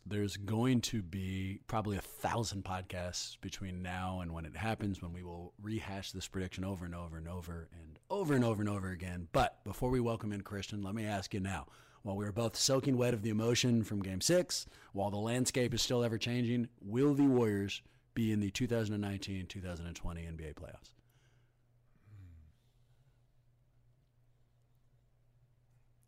[0.06, 5.12] There's going to be probably a thousand podcasts between now and when it happens when
[5.12, 8.70] we will rehash this prediction over and over and over and over and over and
[8.70, 9.28] over again.
[9.32, 11.66] But before we welcome in Krysten, let me ask you now.
[12.02, 15.74] While we are both soaking wet of the emotion from game six, while the landscape
[15.74, 17.82] is still ever changing, will the Warriors
[18.14, 20.94] be in the 2019 2020 NBA playoffs?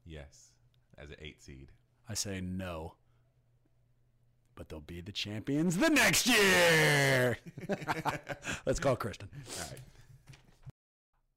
[0.06, 0.52] yes,
[1.02, 1.68] as an eight seed.
[2.08, 2.94] I say no.
[4.54, 7.38] But they'll be the champions the next year.
[8.66, 9.28] Let's call Krysten.
[9.58, 9.80] All right.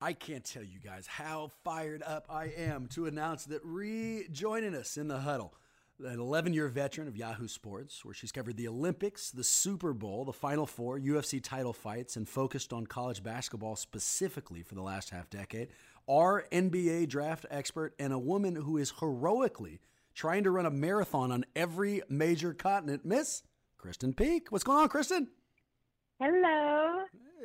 [0.02, 4.98] I can't tell you guys how fired up I am to announce that rejoining us
[4.98, 5.56] in the huddle,
[6.04, 10.26] an 11 year veteran of Yahoo Sports, where she's covered the Olympics, the Super Bowl,
[10.26, 15.10] the Final Four, UFC title fights, and focused on college basketball specifically for the last
[15.12, 15.70] half decade,
[16.08, 19.80] our NBA draft expert, and a woman who is heroically
[20.14, 23.06] trying to run a marathon on every major continent.
[23.06, 23.44] Miss
[23.80, 24.52] Krysten Peek.
[24.52, 25.28] What's going on, Krysten?
[26.20, 27.04] Hello.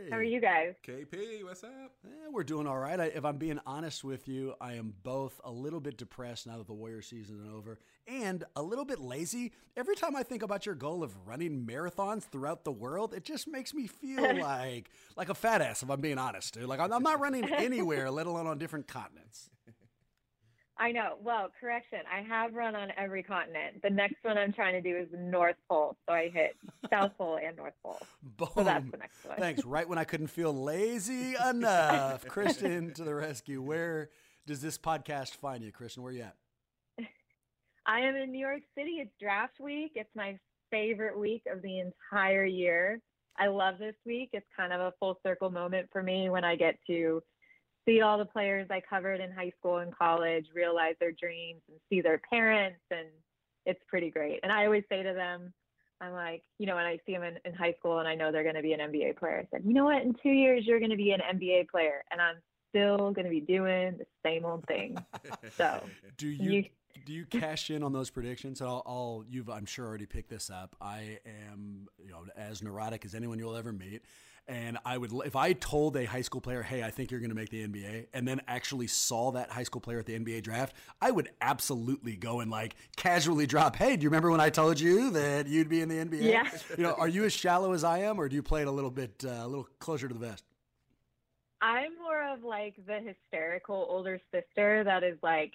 [0.09, 0.75] How are you guys?
[0.87, 1.93] KP, what's up?
[2.05, 2.99] Eh, we're doing all right.
[2.99, 6.59] I, if I'm being honest with you, I am both a little bit depressed now
[6.59, 9.53] that the Warrior season is over and a little bit lazy.
[9.77, 13.47] Every time I think about your goal of running marathons throughout the world, it just
[13.47, 16.65] makes me feel like like a fat ass, if I'm being honest, dude.
[16.65, 19.51] Like I'm, I'm not running anywhere, let alone on different continents.
[20.81, 21.17] I know.
[21.23, 21.99] Well, correction.
[22.11, 23.83] I have run on every continent.
[23.83, 25.95] The next one I'm trying to do is the North Pole.
[26.09, 26.57] So I hit
[26.91, 28.01] South Pole and North Pole.
[28.39, 28.49] Boom.
[28.55, 29.37] So that's the next one.
[29.37, 29.65] Thanks.
[29.67, 32.25] Right when I couldn't feel lazy enough.
[32.25, 33.61] Krysten to the rescue.
[33.61, 34.09] Where
[34.47, 35.99] does this podcast find you, Krysten?
[35.99, 36.37] Where are you at?
[37.87, 38.93] I am in New York City.
[39.03, 39.93] It's draft week.
[39.97, 40.39] It's my
[40.71, 43.03] favorite week of the entire year.
[43.39, 44.31] I love this week.
[44.33, 47.23] It's kind of a full circle moment for me when I get to
[47.91, 51.79] see all the players I covered in high school and college realize their dreams and
[51.89, 53.09] see their parents and
[53.67, 54.41] it's pretty great.
[54.43, 55.53] And I always say to them,
[56.01, 58.33] I'm like, you know, when I see them in, in high school and I know
[58.33, 60.03] they're going to be an NBA player, I said, you know what?
[60.03, 62.03] In two years, you're going to be an NBA player.
[62.11, 62.37] And I'm
[62.71, 64.97] still going to be doing the same old thing.
[65.57, 65.83] So,
[66.17, 66.65] do you, you
[67.05, 68.63] do you cash in on those predictions?
[68.63, 70.77] I'll, I'll, you've, I'm sure, already picked this up.
[70.81, 71.19] I
[71.53, 74.03] am, you know, as neurotic as anyone you'll ever meet.
[74.49, 77.31] And I would, if I told a high school player, hey, I think you're going
[77.31, 80.43] to make the NBA, and then actually saw that high school player at the NBA
[80.43, 84.51] draft, I would absolutely go and like casually drop, hey, do you remember when I
[84.51, 86.23] told you that you'd be in the NBA?
[86.23, 86.49] Yeah.
[86.77, 88.71] You know, are you as shallow as I am, or do you play it a
[88.71, 90.45] little bit, uh, a little closer to the vest?
[91.61, 95.53] I'm more of like the hysterical older sister that is like,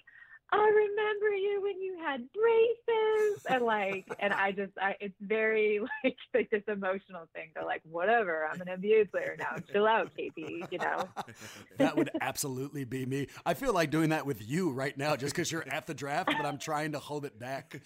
[0.52, 5.80] I remember you when you had braces and like and I just I it's very
[6.04, 7.50] like like this emotional thing.
[7.54, 9.56] They're like, whatever, I'm an NBA player now.
[9.72, 11.08] Chill out, KP, you know.
[11.78, 13.26] that would absolutely be me.
[13.44, 16.28] I feel like doing that with you right now just because you're at the draft,
[16.36, 17.80] but I'm trying to hold it back.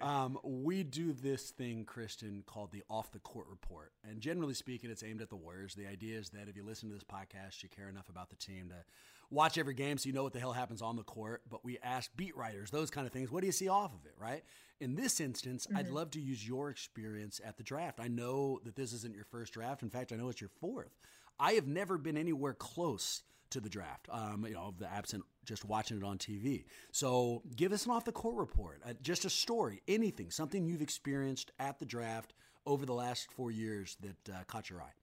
[0.00, 3.92] Um, we do this thing, Krysten, called the off the court report.
[4.08, 5.74] And generally speaking, it's aimed at the Warriors.
[5.74, 8.36] The idea is that if you listen to this podcast, you care enough about the
[8.36, 8.84] team to
[9.32, 11.42] watch every game so you know what the hell happens on the court.
[11.48, 13.30] But we ask beat writers, those kind of things.
[13.30, 14.44] What do you see off of it, right?
[14.80, 15.78] In this instance, mm-hmm.
[15.78, 18.00] I'd love to use your experience at the draft.
[18.00, 19.82] I know that this isn't your first draft.
[19.82, 20.96] In fact, I know it's your fourth.
[21.40, 24.08] I have never been anywhere close to the draft.
[24.10, 26.64] Um, you know, of the absent just watching it on TV.
[26.92, 30.82] So give us an off the court report, uh, just a story, anything, something you've
[30.82, 32.32] experienced at the draft
[32.64, 34.94] over the last four years that uh, caught your eye.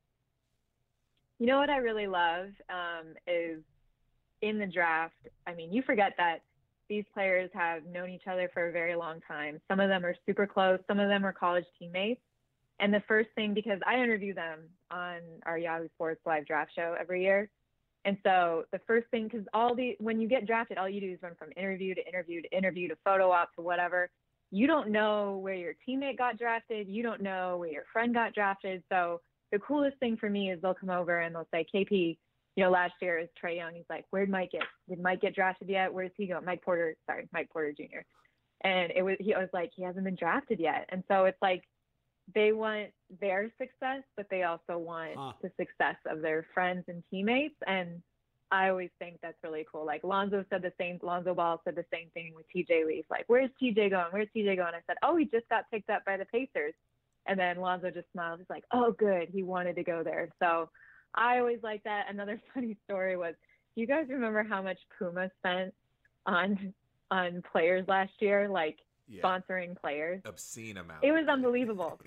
[1.39, 3.61] You know what I really love um, is
[4.41, 5.15] in the draft,
[5.47, 6.39] I mean, you forget that
[6.89, 9.61] these players have known each other for a very long time.
[9.67, 12.21] Some of them are super close, some of them are college teammates.
[12.79, 16.95] And the first thing, because I interview them on our Yahoo Sports live draft show
[16.99, 17.49] every year.
[18.05, 21.11] And so the first thing, because all the, when you get drafted, all you do
[21.11, 24.09] is run from interview to interview to interview to photo op to whatever.
[24.51, 26.87] You don't know where your teammate got drafted.
[26.87, 28.81] You don't know where your friend got drafted.
[28.89, 29.19] So
[29.51, 32.17] the coolest thing for me is they'll come over and they'll say, KP,
[32.59, 33.73] you know, last year is Trae Young.
[33.73, 34.63] He's like, where'd Mike get?
[34.89, 35.93] Did Mike get drafted yet?
[35.93, 36.43] Where's he going?
[36.43, 38.01] Mike Porter, sorry, Mike Porter Jr.
[38.65, 40.85] And it was, he was like, he hasn't been drafted yet.
[40.89, 41.63] And so it's like,
[42.35, 42.89] they want
[43.21, 45.31] their success, but they also want huh.
[45.41, 47.55] the success of their friends and teammates.
[47.65, 48.01] And
[48.51, 49.85] I always think that's really cool.
[49.85, 53.05] Like Lonzo said the same, Lonzo Ball said the same thing with TJ Leaf.
[53.09, 54.07] Like, where's TJ going?
[54.11, 54.73] Where's TJ going?
[54.75, 56.73] I said, oh, he just got picked up by the Pacers.
[57.25, 58.39] And then Lonzo just smiled.
[58.39, 59.29] He's like, oh, good.
[59.31, 60.27] He wanted to go there.
[60.43, 60.69] So
[61.15, 62.05] I always like that.
[62.09, 63.33] Another funny story was,
[63.75, 65.73] do you guys remember how much Puma spent
[66.25, 66.73] on
[67.11, 68.47] on players last year?
[68.49, 69.21] Like yeah.
[69.21, 70.21] sponsoring players.
[70.25, 71.03] Obscene amount.
[71.03, 71.99] It was unbelievable.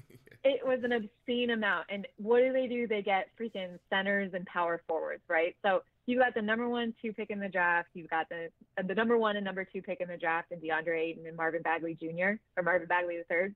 [0.44, 1.86] it was an obscene amount.
[1.90, 2.86] And what do they do?
[2.86, 5.56] They get freaking centers and power forwards, right?
[5.62, 7.88] So you've got the number one, two pick in the draft.
[7.94, 10.62] You've got the uh, the number one and number two pick in the draft, and
[10.62, 12.34] DeAndre Ayton and Marvin Bagley Jr.
[12.56, 13.54] or Marvin Bagley the third,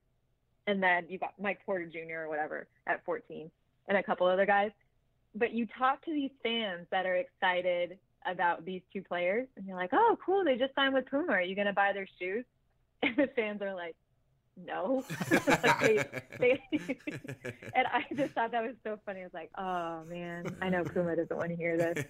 [0.66, 2.20] and then you've got Mike Porter Jr.
[2.24, 3.50] or whatever at 14,
[3.88, 4.70] and a couple other guys
[5.38, 9.76] but you talk to these fans that are excited about these two players, and you're
[9.76, 10.44] like, "Oh, cool!
[10.44, 11.32] They just signed with Puma.
[11.32, 12.44] Are you going to buy their shoes?"
[13.02, 13.94] And the fans are like,
[14.56, 15.04] "No."
[15.80, 16.02] they,
[16.38, 16.60] they
[17.74, 19.20] and I just thought that was so funny.
[19.20, 22.04] I was like, "Oh man, I know Puma doesn't want to hear this."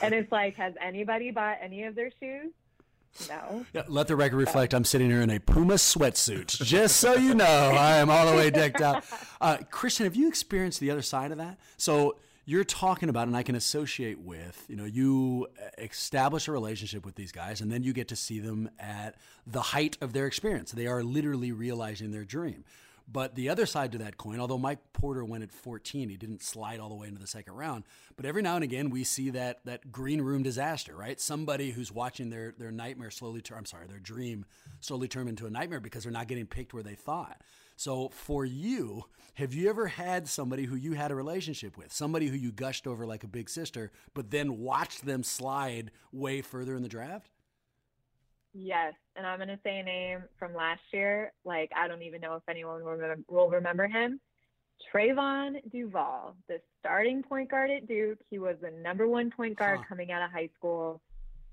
[0.00, 2.52] And it's like, has anybody bought any of their shoes?
[3.28, 3.66] No.
[3.72, 4.74] Yeah, let the record reflect.
[4.74, 7.44] I'm sitting here in a Puma sweatsuit, just so you know.
[7.44, 9.04] I am all the way decked out.
[9.40, 11.58] Uh, Krysten, have you experienced the other side of that?
[11.78, 12.16] So
[12.48, 17.04] you're talking about and I can associate with, you know, you uh, establish a relationship
[17.04, 20.26] with these guys and then you get to see them at the height of their
[20.26, 20.72] experience.
[20.72, 22.64] They are literally realizing their dream.
[23.06, 26.42] But the other side to that coin, although Mike Porter went at 14, he didn't
[26.42, 27.84] slide all the way into the second round.
[28.16, 31.20] But every now and again, we see that that green room disaster, right?
[31.20, 33.58] Somebody who's watching their their nightmare slowly turn.
[33.58, 34.46] I'm sorry, their dream
[34.80, 37.42] slowly turn into a nightmare because they're not getting picked where they thought.
[37.78, 39.04] So for you,
[39.34, 42.88] have you ever had somebody who you had a relationship with, somebody who you gushed
[42.88, 47.30] over like a big sister, but then watched them slide way further in the draft?
[48.52, 51.32] Yes, and I'm going to say a name from last year.
[51.44, 54.18] Like, I don't even know if anyone will remember, will remember him.
[54.92, 58.18] Trevon Duval, the starting point guard at Duke.
[58.28, 59.84] He was the number one point guard huh.
[59.88, 61.00] coming out of high school.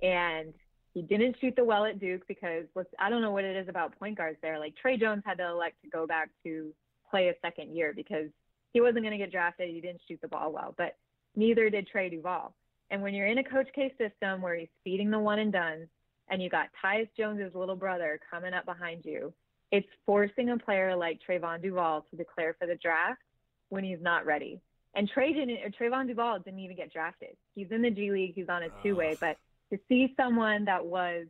[0.01, 0.55] And
[0.95, 2.63] he didn't shoot the well at Duke because
[2.97, 4.57] I don't know what it is about point guards there.
[4.57, 6.73] Like Tre Jones had to elect to go back to
[7.11, 8.29] play a second year because
[8.71, 9.69] he wasn't going to get drafted.
[9.69, 10.95] He didn't shoot the ball well, but
[11.35, 12.55] neither did Trey Duval.
[12.91, 15.87] And when you're in a Coach K system where he's feeding the one and done,
[16.29, 19.33] and you got Tyus Jones's little brother coming up behind you,
[19.71, 23.21] it's forcing a player like Trevon Duval to declare for the draft
[23.67, 24.61] when he's not ready.
[24.95, 27.35] And Trey didn't, Trevon Duval didn't even get drafted.
[27.53, 28.33] He's in the G League.
[28.33, 29.35] He's on a two way, but
[29.71, 31.25] to see someone that was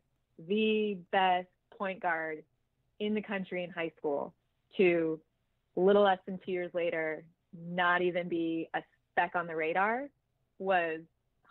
[0.47, 2.43] the best point guard
[2.99, 4.33] in the country in high school
[4.77, 5.19] to
[5.75, 7.23] little less than two years later
[7.69, 8.81] not even be a
[9.11, 10.09] speck on the radar
[10.59, 10.99] was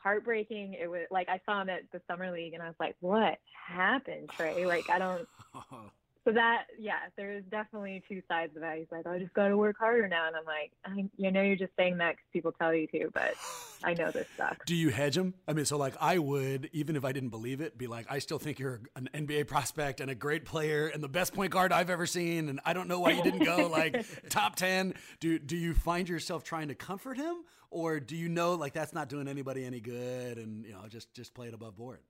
[0.03, 0.75] heartbreaking.
[0.81, 3.39] It was like I saw him at the summer league and I was like, what
[3.67, 4.67] happened, Trey?
[4.67, 5.27] Like I don't
[6.25, 8.79] so that yeah there's definitely two sides of that.
[8.79, 10.27] He's like i just got to work harder now.
[10.27, 13.11] And i'm like I, you know you're just saying that because people tell you to
[13.13, 13.35] but
[13.83, 14.65] i know this sucks.
[14.67, 15.35] Do you hedge him?
[15.47, 18.19] I mean so like i would even if i didn't believe it be like i
[18.19, 21.73] still think you're an nba prospect and a great player and the best point guard
[21.73, 25.39] i've ever seen and i don't know why you didn't go like top 10 do
[25.39, 27.37] do you find yourself trying to comfort him?
[27.71, 31.13] Or do you know like that's not doing anybody any good and you know just
[31.13, 32.01] just play it above board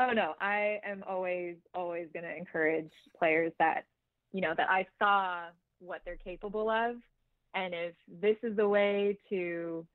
[0.00, 3.84] Oh no, I am always always going to encourage players that
[4.32, 5.46] you know that I saw
[5.80, 6.96] what they're capable of,
[7.54, 9.86] and if this is the way to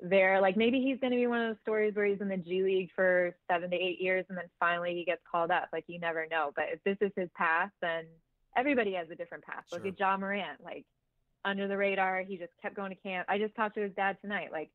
[0.00, 2.36] their like maybe he's going to be one of those stories where he's in the
[2.36, 5.68] G League for seven to eight years and then finally he gets called up.
[5.72, 6.52] Like you never know.
[6.56, 8.04] But if this is his path, then
[8.56, 9.64] everybody has a different path.
[9.70, 9.78] Sure.
[9.78, 10.84] Look at Ja Morant, like
[11.44, 13.26] under the radar, he just kept going to camp.
[13.28, 14.70] I just talked to his dad tonight, like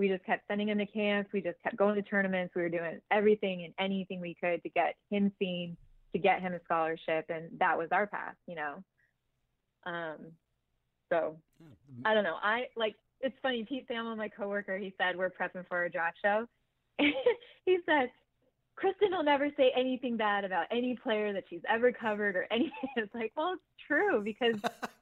[0.00, 1.30] we just kept sending him to camps.
[1.30, 2.54] We just kept going to tournaments.
[2.56, 5.76] We were doing everything and anything we could to get him seen,
[6.14, 8.82] to get him a scholarship, and that was our path, you know.
[9.84, 10.16] Um,
[11.12, 11.36] so
[12.06, 12.36] I don't know.
[12.42, 13.62] I like it's funny.
[13.68, 16.46] Pete Thamel, my coworker, he said we're prepping for a draft show.
[16.98, 18.10] he said
[18.82, 22.72] Krysten will never say anything bad about any player that she's ever covered or anything.
[22.96, 24.54] It's like, well, it's true because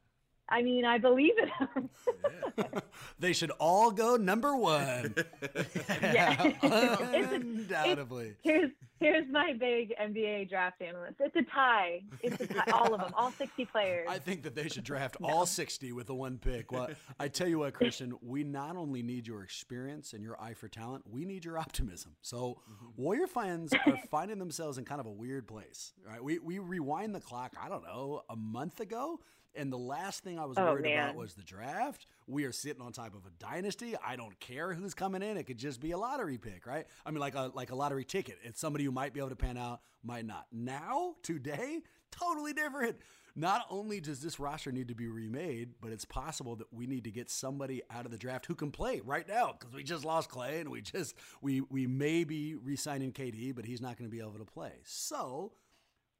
[0.51, 2.83] I mean, I believe in them.
[3.19, 5.15] they should all go number one.
[6.03, 8.29] yeah, Undoubtedly.
[8.29, 11.17] It's, here's here's my big NBA draft analyst.
[11.21, 12.01] It's a tie.
[12.23, 12.71] It's a tie.
[12.73, 14.07] all of them, all 60 players.
[14.09, 15.29] I think that they should draft no.
[15.29, 16.73] all 60 with the one pick.
[16.73, 16.89] Well,
[17.21, 20.69] I tell you what, Krysten, we not only need your experience and your eye for
[20.69, 22.13] talent, we need your optimism.
[22.23, 23.03] So mm-hmm.
[23.03, 26.23] Warrior fans are finding themselves in kind of a weird place, right?
[26.23, 27.55] We we rewind the clock.
[27.63, 29.21] I don't know, a month ago
[29.59, 31.11] and the last thing I was oh, worried man.
[31.11, 32.07] about was the draft.
[32.27, 33.95] We are sitting on top of a dynasty.
[34.05, 35.37] I don't care who's coming in.
[35.37, 36.87] It could just be a lottery pick, right?
[37.05, 38.39] I mean, like a like a lottery ticket.
[38.43, 40.47] It's somebody who might be able to pan out, might not.
[40.53, 42.97] Now, today, totally different.
[43.37, 47.05] Not only does this roster need to be remade, but it's possible that we need
[47.05, 50.05] to get somebody out of the draft who can play right now because we just
[50.05, 54.11] lost Klay and we just we we may be re-signing KD, but he's not going
[54.11, 54.73] to be able to play.
[54.85, 55.53] So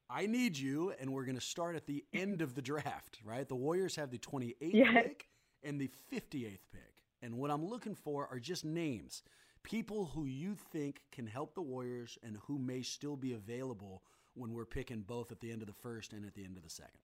[0.09, 3.47] I need you, and we're going to start at the end of the draft, right?
[3.47, 4.87] The Warriors have the 28th yes.
[4.93, 5.27] pick
[5.63, 6.93] and the 58th pick.
[7.21, 9.21] And what I'm looking for are just names
[9.61, 14.01] people who you think can help the Warriors and who may still be available
[14.33, 16.63] when we're picking both at the end of the first and at the end of
[16.63, 16.99] the second.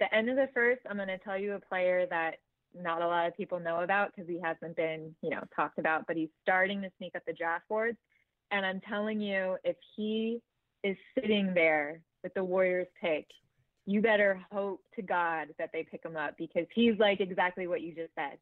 [0.00, 2.36] The end of the first, I'm going to tell you a player that
[2.74, 6.06] not a lot of people know about because he hasn't been, you know, talked about,
[6.06, 7.98] but he's starting to sneak up the draft boards.
[8.50, 10.40] And I'm telling you, if he
[10.86, 13.26] is sitting there with the Warriors pick,
[13.86, 17.80] you better hope to God that they pick him up because he's like exactly what
[17.80, 18.38] you just said.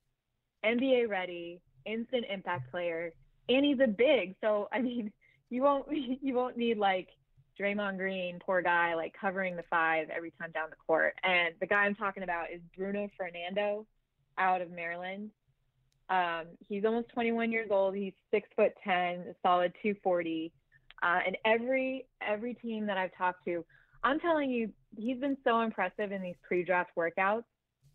[0.64, 3.12] NBA ready, instant impact player,
[3.48, 4.34] and he's a big.
[4.40, 5.12] So I mean,
[5.50, 5.86] you won't
[6.22, 7.08] you won't need like
[7.58, 11.14] Draymond Green, poor guy, like covering the five every time down the court.
[11.22, 13.86] And the guy I'm talking about is Bruno Fernando
[14.36, 15.30] out of Maryland.
[16.10, 17.94] Um, he's almost 21 years old.
[17.94, 20.52] He's six foot ten, solid 240.
[21.04, 23.64] Uh, and every every team that I've talked to,
[24.02, 27.44] I'm telling you, he's been so impressive in these pre-draft workouts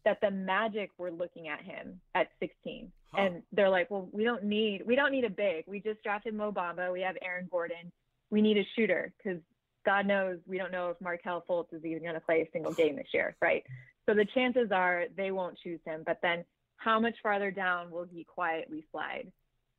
[0.06, 3.22] that the Magic were looking at him at 16, huh.
[3.22, 5.64] and they're like, "Well, we don't need we don't need a big.
[5.68, 6.94] We just drafted Mo Bamba.
[6.94, 7.92] We have Aaron Gordon.
[8.30, 9.42] We need a shooter because
[9.86, 12.74] God knows we don't know if Markelle Fultz is even going to play a single
[12.74, 13.64] game this year, right?
[14.08, 16.04] So the chances are they won't choose him.
[16.06, 16.46] But then
[16.78, 19.32] how much farther down will he quietly slide?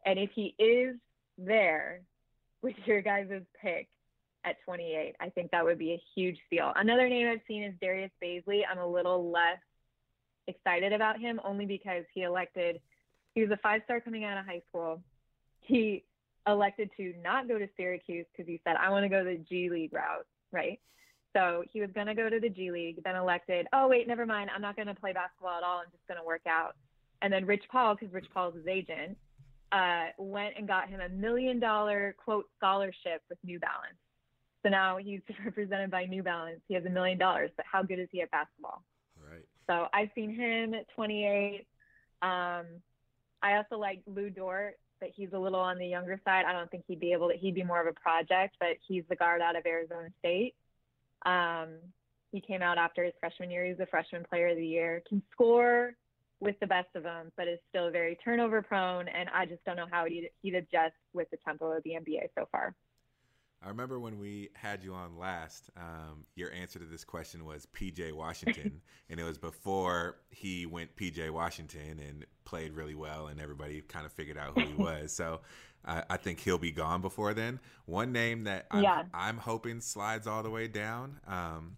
[0.05, 0.97] And if he is
[1.39, 2.01] there
[2.62, 3.88] with your guys' pick
[4.44, 6.72] at 28, I think that would be a huge steal.
[6.76, 8.62] Another name I've seen is Darius Bazley.
[8.70, 9.58] I'm a little less
[10.46, 12.80] excited about him only because he elected,
[13.34, 15.00] he was a five star coming out of high school.
[15.61, 16.04] He
[16.46, 19.68] elected to not go to Syracuse because he said, I want to go the G
[19.70, 20.80] League route, right?
[21.34, 24.26] So he was going to go to the G League, then elected, oh, wait, never
[24.26, 24.50] mind.
[24.54, 25.78] I'm not going to play basketball at all.
[25.78, 26.74] I'm just going to work out.
[27.22, 29.16] And then Rich Paul, because Rich Paul is his agent,
[29.72, 33.96] uh, went and got him a million dollar quote scholarship with New Balance.
[34.62, 36.60] So now he's represented by New Balance.
[36.68, 38.82] He has a million dollars, but how good is he at basketball?
[39.16, 39.44] Right.
[39.68, 41.66] So I've seen him at 28.
[42.22, 42.66] Um,
[43.42, 46.44] I also like Lu Dort but he's a little on the younger side.
[46.46, 47.36] I don't think he'd be able to.
[47.36, 50.54] He'd be more of a project, but he's the guard out of Arizona State.
[51.24, 51.78] Um,
[52.30, 53.64] he came out after his freshman year.
[53.64, 55.02] He's the freshman player of the year.
[55.08, 55.94] Can score
[56.41, 59.09] with the best of them, but is still very turnover prone.
[59.09, 62.28] And I just don't know how he'd, he'd adjust with the tempo of the NBA
[62.36, 62.74] so far.
[63.62, 67.66] I remember when we had you on last, um, your answer to this question was
[67.66, 68.80] PJ Washington.
[69.11, 74.07] and it was before he went PJ Washington and played really well, and everybody kind
[74.07, 75.12] of figured out who he was.
[75.12, 75.41] So
[75.84, 77.61] I, I think he'll be gone before then.
[77.84, 79.03] One name that I'm, yeah.
[79.12, 81.76] I'm hoping slides all the way down um,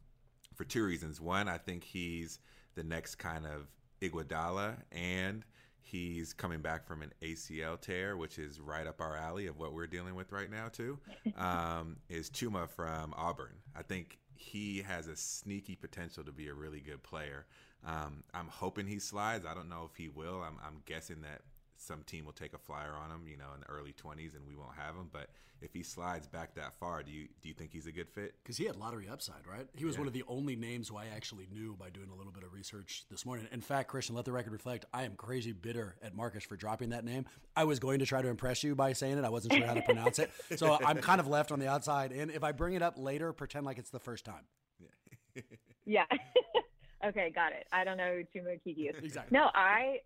[0.55, 1.21] for two reasons.
[1.21, 2.39] One, I think he's
[2.77, 3.67] the next kind of
[4.03, 5.45] Iguodala, and
[5.93, 9.75] He's coming back from an ACL tear, which is right up our alley of what
[9.75, 10.99] we're dealing with right now, too.
[11.37, 13.57] Um, is Chuma from Auburn.
[13.75, 17.47] I think he has a sneaky potential to be a really good player.
[17.87, 19.45] Um, I'm hoping he slides.
[19.45, 20.43] I don't know if he will.
[20.43, 21.43] I'm, I'm guessing that
[21.83, 24.47] some team will take a flyer on him, you know, in the early 20s, and
[24.47, 25.09] we won't have him.
[25.13, 25.31] But
[25.61, 28.35] if he slides back that far, do you do you think he's a good fit?
[28.43, 29.67] Because he had lottery upside, right?
[29.75, 30.01] He was yeah.
[30.01, 32.53] one of the only names who I actually knew by doing a little bit of
[32.53, 33.47] research this morning.
[33.53, 36.91] In fact, Krysten, let the record reflect, I am crazy bitter at Marcus for dropping
[36.91, 37.27] that name.
[37.57, 39.25] I was going to try to impress you by saying it.
[39.25, 42.13] I wasn't sure how to pronounce it, so I'm kind of left on the outside.
[42.13, 44.45] And if I bring it up later, pretend like it's the first time.
[44.81, 45.43] Yeah.
[45.85, 46.19] yeah.
[47.07, 47.67] okay, got it.
[47.73, 49.05] I don't know who Chuma Okeke is.
[49.05, 49.37] Exactly.
[49.37, 50.01] No, I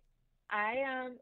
[0.49, 1.13] I um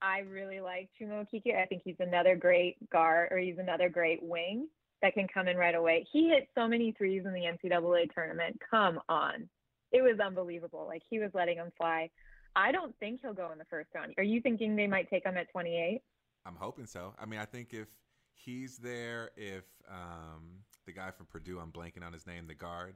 [0.00, 1.60] I really like Chuma Okeke.
[1.60, 4.68] I think he's another great guard, or he's another great wing
[5.02, 6.06] that can come in right away.
[6.12, 8.60] He hit so many threes in the NCAA tournament.
[8.70, 9.48] Come on,
[9.92, 10.86] it was unbelievable.
[10.86, 12.10] Like he was letting them fly.
[12.56, 14.14] I don't think he'll go in the first round.
[14.16, 16.00] Are you thinking they might take him at 28?
[16.46, 17.14] I'm hoping so.
[17.18, 17.88] I mean, I think if
[18.34, 22.94] he's there, if um, the guy from Purdue, I'm blanking on his name, the guard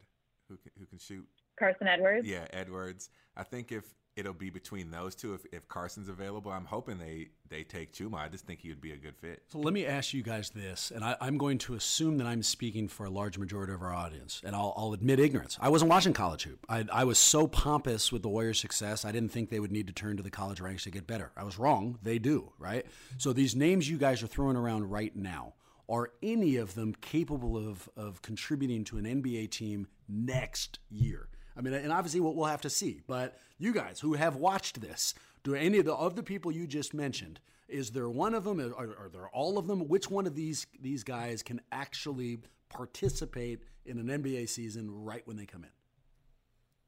[0.48, 1.28] who can, who can shoot.
[1.62, 2.26] Carson Edwards.
[2.26, 3.08] Yeah, Edwards.
[3.36, 3.84] I think if
[4.16, 6.50] it'll be between those two if, if Carson's available.
[6.50, 8.16] I'm hoping they they take Chuma.
[8.16, 9.42] I just think he would be a good fit.
[9.48, 12.42] So let me ask you guys this, and I, am going to assume that I'm
[12.42, 15.58] speaking for a large majority of our audience, and I'll, I'll admit ignorance.
[15.60, 16.64] I wasn't watching college hoop.
[16.68, 19.86] I, I was so pompous with the Warriors' success, I didn't think they would need
[19.86, 21.30] to turn to the college ranks to get better.
[21.36, 21.98] I was wrong.
[22.02, 22.86] They do, right?
[23.18, 25.54] So these names you guys are throwing around right now.
[25.88, 31.28] Are any of them capable of, of contributing to an NBA team next year?
[31.56, 33.00] I mean, and obviously we'll, we'll have to see.
[33.06, 36.66] But you guys who have watched this, do any of the of the people you
[36.66, 38.60] just mentioned, is there one of them?
[38.60, 39.88] Are, are there all of them?
[39.88, 45.36] Which one of these these guys can actually participate in an NBA season right when
[45.36, 45.70] they come in?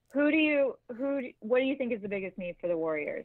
[0.08, 1.20] Who do you who?
[1.40, 3.24] What do you think is the biggest need for the Warriors?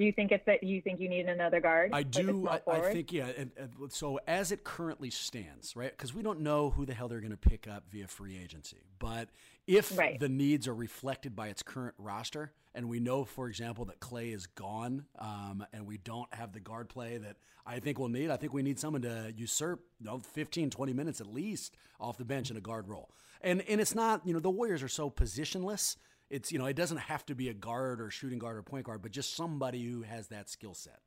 [0.00, 1.90] Do you think it's that you think you need another guard?
[1.92, 2.48] I do.
[2.48, 3.26] I, I, think yeah.
[3.36, 5.90] And, and, so as it currently stands, right?
[5.90, 8.78] Because we don't know who the hell they're going to pick up via free agency.
[8.98, 9.28] But
[9.66, 10.18] if right.
[10.18, 14.34] the needs are reflected by its current roster, and we know, for example, that Klay
[14.34, 17.36] is gone, um, and we don't have the guard play that
[17.66, 18.30] I think we'll need.
[18.30, 22.16] I think we need someone to usurp you know, 15, 20 minutes at least off
[22.16, 23.10] the bench in a guard role.
[23.42, 25.96] And and it's not you know the Warriors are so positionless
[26.30, 28.86] it's you know it doesn't have to be a guard or shooting guard or point
[28.86, 31.00] guard, but just somebody who has that skill set.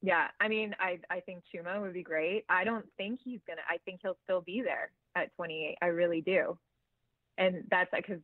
[0.00, 2.44] Yeah, I mean, I I think Chuma would be great.
[2.48, 3.62] I don't think he's gonna.
[3.68, 5.76] I think he'll still be there at 28.
[5.82, 6.56] I really do,
[7.38, 8.20] and that's because,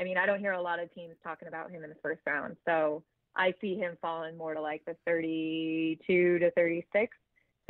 [0.00, 2.20] I mean, I don't hear a lot of teams talking about him in the first
[2.26, 2.56] round.
[2.66, 3.02] So
[3.34, 7.16] I see him falling more to like the 32 to 36.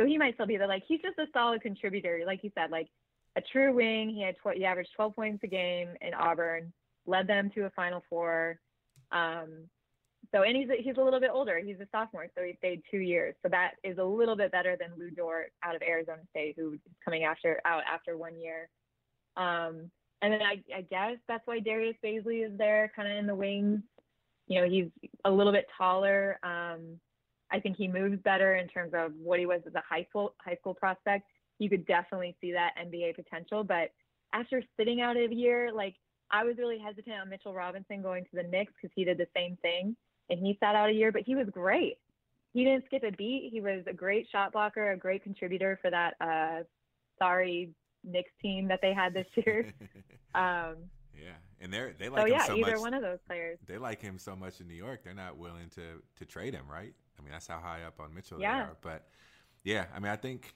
[0.00, 0.66] So he might still be there.
[0.66, 2.88] Like he's just a solid contributor, like you said, like
[3.36, 4.10] a true wing.
[4.10, 6.72] He had tw- he averaged 12 points a game in Auburn
[7.06, 8.58] led them to a Final Four.
[9.10, 9.68] Um,
[10.34, 11.58] so, and he's a, he's a little bit older.
[11.58, 13.34] He's a sophomore, so he stayed two years.
[13.42, 16.74] So that is a little bit better than Lu Dort out of Arizona State, who
[16.74, 18.68] is coming after out after one year.
[19.36, 19.90] Um,
[20.22, 23.34] and then I, I guess that's why Darius Bazley is there, kind of in the
[23.34, 23.80] wings.
[24.46, 24.86] You know, he's
[25.24, 26.38] a little bit taller.
[26.42, 26.98] Um,
[27.50, 30.34] I think he moves better in terms of what he was as a high school
[30.40, 31.26] high school prospect.
[31.58, 33.64] you could definitely see that NBA potential.
[33.64, 33.90] But
[34.32, 35.96] after sitting out a year, like
[36.32, 39.26] I was really hesitant on Mitchell Robinson going to the Knicks because he did the
[39.36, 39.96] same thing
[40.30, 41.98] and he sat out a year, but he was great.
[42.54, 43.50] He didn't skip a beat.
[43.52, 46.64] He was a great shot blocker, a great contributor for that uh,
[47.18, 47.70] sorry
[48.04, 49.72] Knicks team that they had this year.
[50.34, 50.76] um,
[51.14, 52.80] yeah, and they're they like so him yeah, so either much.
[52.80, 53.58] one of those players.
[53.66, 55.04] They like him so much in New York.
[55.04, 56.94] They're not willing to to trade him, right?
[57.18, 58.54] I mean, that's how high up on Mitchell Yeah.
[58.54, 58.76] they are.
[58.80, 59.08] But
[59.64, 60.54] yeah, I mean, I think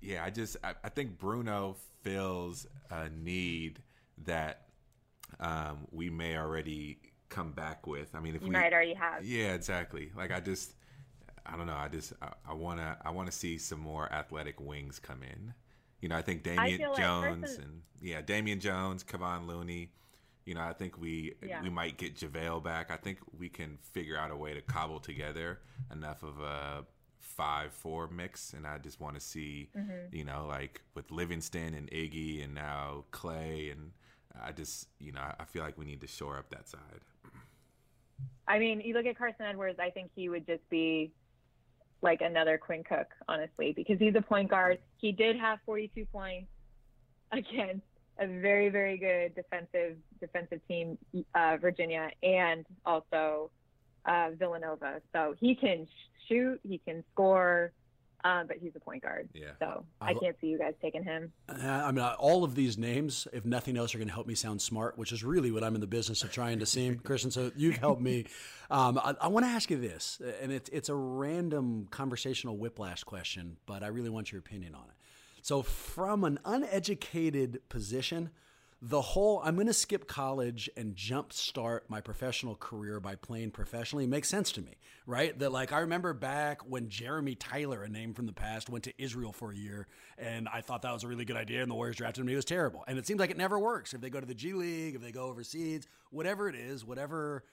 [0.00, 3.82] yeah, I just I, I think Bruno fills a need
[4.24, 4.69] that
[5.38, 8.14] um, we may already come back with.
[8.14, 9.24] I mean, if You we might already have.
[9.24, 10.10] yeah, exactly.
[10.16, 10.74] Like I just,
[11.46, 11.76] I don't know.
[11.76, 15.54] I just, I, I wanna, I wanna see some more athletic wings come in.
[16.00, 19.92] You know, I think Damian like Jones person- and yeah, Damian Jones, Kevon Looney.
[20.46, 21.62] You know, I think we Yeah.
[21.62, 22.90] we might get JaVale back.
[22.90, 25.60] I think we can figure out a way to cobble together
[25.92, 26.84] enough of a
[27.20, 30.16] five four mix, and I just want to see, Mm-hmm.
[30.16, 33.92] you know, like with Livingston and Iggy, and now Klay, and
[34.40, 37.00] I just, you know, I feel like we need to shore up that side.
[38.46, 41.12] I mean, you look at Carson Edwards, I think he would just be
[42.02, 44.78] like another Quinn Cook, honestly, because he's a point guard.
[44.96, 46.48] He did have 42 points
[47.32, 47.84] against
[48.18, 50.98] a very, very good defensive defensive team,
[51.34, 53.50] uh, Virginia, and also
[54.04, 55.00] uh, Villanova.
[55.12, 57.72] So he can sh- shoot, he can score,
[58.24, 59.28] uh, but he's a point guard.
[59.34, 59.50] Yeah.
[59.58, 61.32] So I I can't see you guys taking him.
[61.48, 64.34] Uh, I mean, all of these names, if nothing else, are going to help me
[64.34, 67.32] sound smart, which is really what I'm in the business of trying to seem, Krysten.
[67.32, 68.26] So you've helped me.
[68.70, 73.04] Um, I, I want to ask you this, and it's it's a random conversational whiplash
[73.04, 74.94] question, but I really want your opinion on it.
[75.42, 78.30] So, from an uneducated position,
[78.82, 83.50] the whole I'm going to skip college and jump start my professional career by playing
[83.50, 85.38] professionally makes sense to me, right?
[85.38, 88.94] That like I remember back when Jeremy Tyler, a name from the past, went to
[88.96, 91.74] Israel for a year, and I thought that was a really good idea, and the
[91.74, 92.24] Warriors drafted him.
[92.24, 93.92] and He was terrible, and it seems like it never works.
[93.92, 97.44] If they go to the G League, if they go overseas, whatever it is, whatever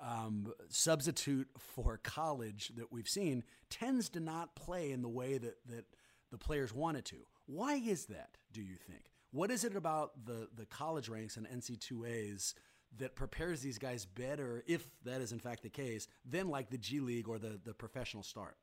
[0.00, 5.58] um, substitute for college that we've seen tends to not play in the way that
[5.68, 5.84] that
[6.32, 7.18] the players want it to.
[7.46, 8.36] Why is that?
[8.52, 9.11] Do you think?
[9.32, 12.54] What is it about the the college ranks and NC2As
[12.98, 16.78] that prepares these guys better, if that is in fact the case, than like the
[16.78, 18.56] G League or the the professional start?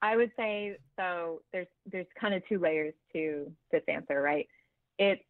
[0.00, 1.42] I would say so.
[1.52, 4.46] There's there's kind of two layers to this answer, right?
[4.98, 5.22] It's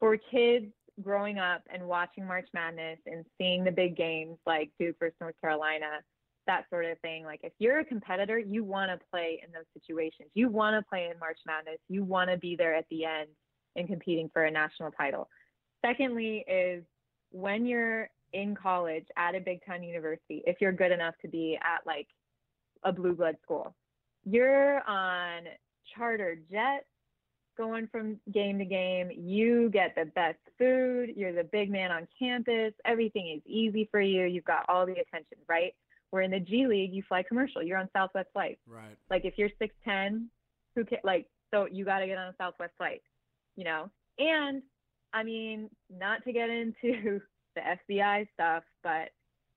[0.00, 0.66] for kids
[1.02, 5.34] growing up and watching March Madness and seeing the big games like Duke versus North
[5.40, 6.00] Carolina,
[6.48, 7.24] that sort of thing.
[7.24, 10.30] Like if you're a competitor, you want to play in those situations.
[10.34, 11.78] You want to play in March Madness.
[11.88, 13.28] You want to be there at the end
[13.76, 15.28] and competing for a national title.
[15.84, 16.82] Secondly, is
[17.30, 21.56] when you're in college at a big time university, if you're good enough to be
[21.62, 22.08] at like
[22.82, 23.74] a blue blood school,
[24.24, 25.42] you're on
[25.94, 26.86] charter jets
[27.58, 29.10] going from game to game.
[29.14, 31.10] You get the best food.
[31.16, 32.72] You're the big man on campus.
[32.86, 34.24] Everything is easy for you.
[34.24, 35.74] You've got all the attention, right?
[36.10, 37.62] Where in the G League, you fly commercial.
[37.62, 38.60] You're on Southwest flights.
[38.66, 38.96] Right.
[39.10, 40.26] Like if you're 6'10,
[40.74, 43.02] who can like so you got to get on a Southwest flight,
[43.56, 43.90] you know?
[44.18, 44.62] And
[45.12, 47.20] I mean, not to get into
[47.54, 49.10] the FBI stuff, but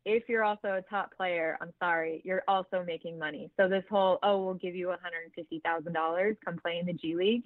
[0.05, 3.51] if you're also a top player, I'm sorry, you're also making money.
[3.57, 7.43] So this whole, oh, we'll give you $150,000, come play in the G League.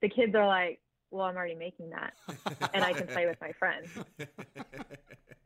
[0.00, 0.80] The kids are like,
[1.10, 2.14] well, I'm already making that,
[2.74, 3.88] and I can play with my friends.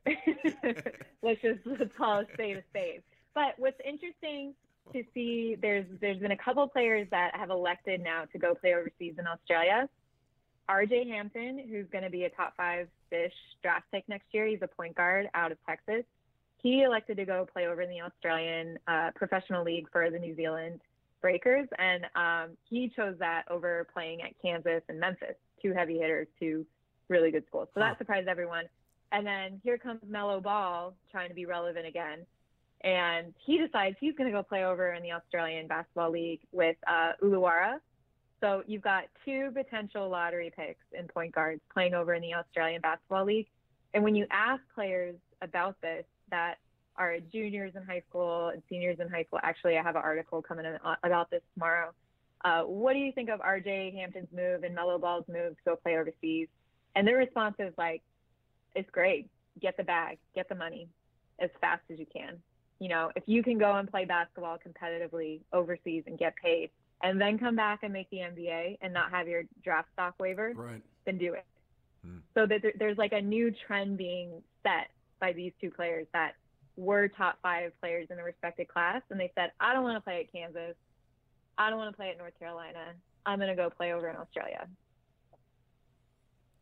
[1.23, 3.01] let's just let's call a spade a spade.
[3.33, 4.53] But what's interesting
[4.91, 8.73] to see, there's there's been a couple players that have elected now to go play
[8.73, 9.87] overseas in Australia.
[10.69, 14.61] RJ Hampton, who's going to be a top five fish draft pick next year, he's
[14.61, 16.03] a point guard out of Texas.
[16.61, 20.35] He elected to go play over in the Australian uh, professional league for the New
[20.35, 20.79] Zealand
[21.21, 26.27] Breakers, and um, he chose that over playing at Kansas and Memphis, two heavy hitters,
[26.39, 26.65] two
[27.09, 27.69] really good schools.
[27.73, 28.65] So that surprised everyone.
[29.11, 32.25] And then here comes Melo Ball trying to be relevant again.
[32.81, 36.75] And he decides he's going to go play over in the Australian Basketball League with
[36.87, 37.77] uh, Illawarra.
[38.41, 42.81] So you've got two potential lottery picks in point guards playing over in the Australian
[42.81, 43.47] Basketball League.
[43.93, 46.55] And when you ask players about this that
[46.97, 50.41] are juniors in high school and seniors in high school, actually, I have an article
[50.41, 51.91] coming uh, about this tomorrow.
[52.43, 55.75] Uh, what do you think of RJ Hampton's move and Melo Ball's move to go
[55.75, 56.47] play overseas?
[56.95, 58.01] And their response is like,
[58.75, 59.29] it's great.
[59.61, 60.87] Get the bag, get the money
[61.39, 62.41] as fast as you can.
[62.79, 66.69] You know, if you can go and play basketball competitively overseas and get paid
[67.01, 70.53] and then come back and make the NBA and not have your draft stock waiver,
[70.55, 70.81] Right.
[71.05, 71.45] then do it.
[72.03, 72.17] Hmm.
[72.33, 74.89] So that there- there's like a new trend being set
[75.19, 76.35] by these two players that
[76.75, 79.01] were top five players in the respected class.
[79.09, 80.75] And they said, I don't want to play at Kansas.
[81.57, 82.93] I don't want to play at North Carolina.
[83.25, 84.67] I'm going to go play over in Australia.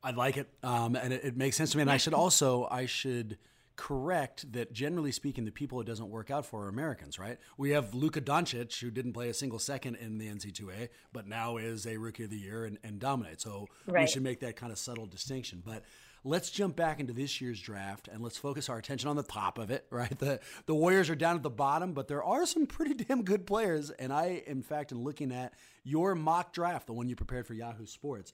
[0.03, 1.81] I like it, um, and it, it, makes sense to me.
[1.81, 3.37] And I should also I should
[3.75, 7.37] correct that generally speaking, the people it doesn't work out for are Americans, right?
[7.57, 11.57] We have Luka Doncic, who didn't play a single second in the NC2A, but now
[11.57, 13.43] is a Rookie of the Year and, and dominates.
[13.43, 14.01] So right.
[14.01, 15.63] we should make that kind of subtle distinction.
[15.65, 15.83] But
[16.23, 19.57] let's jump back into this year's draft and let's focus our attention on the top
[19.57, 20.17] of it, right?
[20.17, 23.45] The the Warriors are down at the bottom, but there are some pretty damn good
[23.45, 23.89] players.
[23.91, 25.53] And I, in fact, am looking at
[25.83, 28.33] your mock draft, the one you prepared for Yahoo Sports.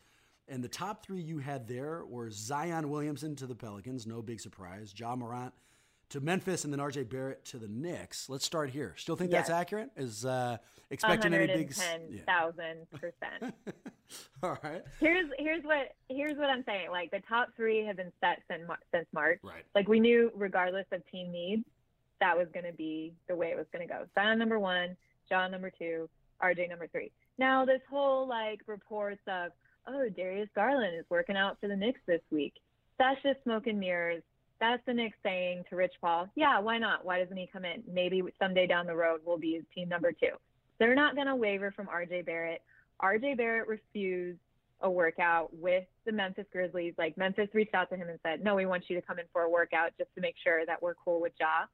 [0.50, 4.40] And the top three you had there were Zion Williamson to the Pelicans, no big
[4.40, 4.94] surprise.
[4.96, 5.54] Ja Morant
[6.10, 8.30] to Memphis, and then RJ Barrett to the Knicks.
[8.30, 8.94] Let's start here.
[8.98, 9.48] Still think yes.
[9.48, 9.92] that's accurate?
[9.96, 10.58] Is uh,
[10.90, 11.76] expecting any big?
[11.76, 13.54] Ten thousand percent.
[14.44, 14.84] All right.
[15.00, 16.92] Here's here's what here's what I'm saying.
[16.92, 19.40] Like the top three have been set since since March.
[19.44, 19.64] Right.
[19.76, 21.64] Like we knew, regardless of team needs,
[22.20, 24.06] that was going to be the way it was going to go.
[24.16, 24.96] Zion number one,
[25.30, 26.10] Ja number two,
[26.42, 27.12] RJ number three.
[27.38, 29.52] Now this whole like reports of
[29.88, 32.54] oh, Darius Garland is working out for the Knicks this week.
[33.00, 34.24] That's just smoke and mirrors.
[34.60, 37.06] That's the Knicks saying to Rich Paul, yeah, why not?
[37.06, 37.84] Why doesn't he come in?
[37.92, 40.32] Maybe someday down the road we'll be his team number two.
[40.80, 42.62] They're not going to waver from RJ Barrett.
[43.02, 44.40] RJ Barrett refused
[44.82, 46.94] a workout with the Memphis Grizzlies.
[46.98, 49.26] Like Memphis reached out to him and said, no, we want you to come in
[49.34, 51.66] for a workout just to make sure that we're cool with Ja.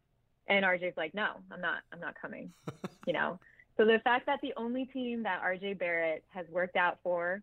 [0.47, 2.51] And RJ's like, no, I'm not, I'm not coming,
[3.07, 3.39] you know?
[3.77, 7.41] So the fact that the only team that RJ Barrett has worked out for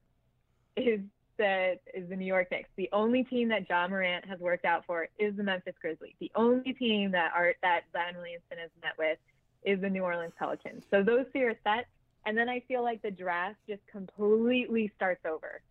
[0.76, 1.01] is
[1.41, 2.68] the is the New York Knicks.
[2.76, 6.12] The only team that Ja Morant has worked out for is the Memphis Grizzlies.
[6.20, 9.18] The only team that Art that Zion Williamson has met with
[9.64, 10.84] is the New Orleans Pelicans.
[10.91, 11.86] So those three are set.
[12.26, 15.62] And then I feel like the draft just completely starts over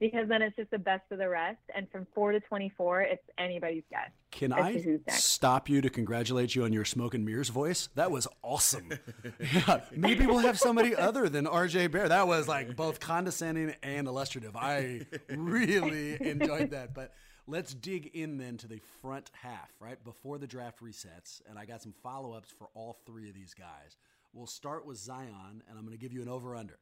[0.00, 1.58] because then it's just the best of the rest.
[1.74, 4.10] And from four to 24, it's anybody's guess.
[4.30, 7.88] Can I stop you to congratulate you on your smoke and mirrors voice?
[7.94, 8.92] That was awesome.
[9.52, 12.08] yeah, maybe we'll have somebody other than RJ Bear.
[12.08, 14.54] That was like both condescending and illustrative.
[14.56, 16.94] I really enjoyed that.
[16.94, 17.12] But
[17.46, 20.02] let's dig in then to the front half, right?
[20.04, 21.40] Before the draft resets.
[21.48, 23.96] And I got some follow ups for all three of these guys.
[24.32, 26.78] We'll start with Zion, and I'm going to give you an over under.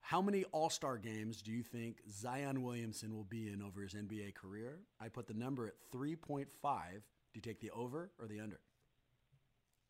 [0.00, 3.94] How many All Star games do you think Zion Williamson will be in over his
[3.94, 4.80] NBA career?
[5.00, 6.46] I put the number at 3.5.
[6.62, 7.00] Do
[7.34, 8.60] you take the over or the under?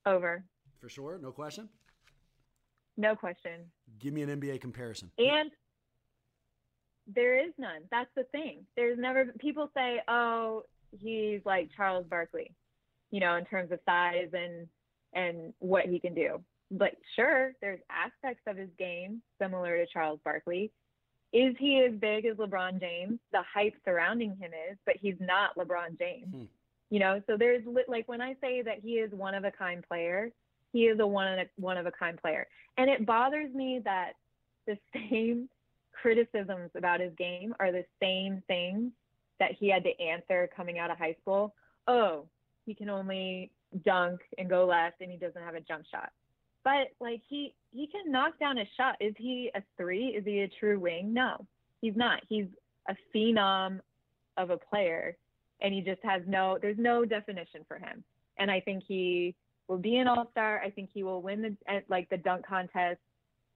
[0.04, 0.44] Over.
[0.78, 1.18] For sure?
[1.22, 1.68] No question?
[2.96, 3.70] No question.
[3.98, 5.10] Give me an NBA comparison.
[5.18, 5.50] And
[7.06, 7.82] there is none.
[7.90, 8.66] That's the thing.
[8.76, 12.54] There's never, people say, oh, he's like Charles Barkley,
[13.10, 14.66] you know, in terms of size and
[15.12, 16.40] and what he can do
[16.70, 20.70] but sure, there's aspects of his game similar to Charles Barkley.
[21.32, 23.18] Is he as big as LeBron James?
[23.32, 26.32] The hype surrounding him is, but he's not LeBron James.
[26.32, 26.44] Hmm.
[26.90, 29.84] You know, so there's like when I say that he is one of a kind
[29.86, 30.32] player,
[30.72, 32.46] he is a one of a, one of a kind player.
[32.78, 34.12] And it bothers me that
[34.66, 34.76] the
[35.10, 35.48] same
[35.92, 38.90] criticisms about his game are the same things
[39.38, 41.54] that he had to answer coming out of high school.
[41.86, 42.26] Oh,
[42.66, 43.50] he can only
[43.84, 46.10] dunk and go left and he doesn't have a jump shot
[46.64, 48.96] but like he he can knock down a shot.
[49.00, 50.08] Is he a three?
[50.08, 51.12] Is he a true wing?
[51.12, 51.46] No,
[51.80, 52.20] he's not.
[52.28, 52.46] He's
[52.88, 53.80] a phenom
[54.36, 55.16] of a player,
[55.60, 56.58] and he just has no.
[56.60, 58.04] There's no definition for him.
[58.38, 59.34] And I think he
[59.68, 60.60] will be an all star.
[60.64, 62.98] I think he will win the like the dunk contest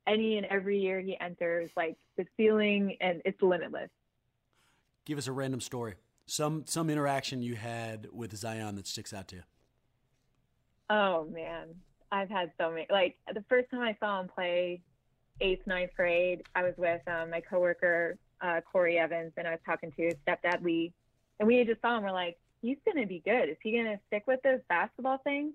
[0.06, 1.70] any and every year he enters.
[1.76, 3.90] Like the ceiling and it's limitless.
[5.04, 5.94] Give us a random story.
[6.26, 9.42] Some some interaction you had with Zion that sticks out to you.
[10.90, 11.68] Oh man.
[12.14, 12.86] I've had so many.
[12.88, 14.80] Like the first time I saw him play
[15.40, 19.60] eighth, ninth grade, I was with um, my coworker uh, Corey Evans, and I was
[19.66, 20.92] talking to his stepdad Lee,
[21.40, 22.04] and we just saw him.
[22.04, 23.48] We're like, he's gonna be good.
[23.48, 25.54] Is he gonna stick with this basketball thing?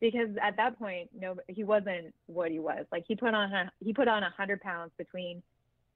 [0.00, 2.86] Because at that point, no, he wasn't what he was.
[2.90, 5.40] Like he put on a, he put on a hundred pounds between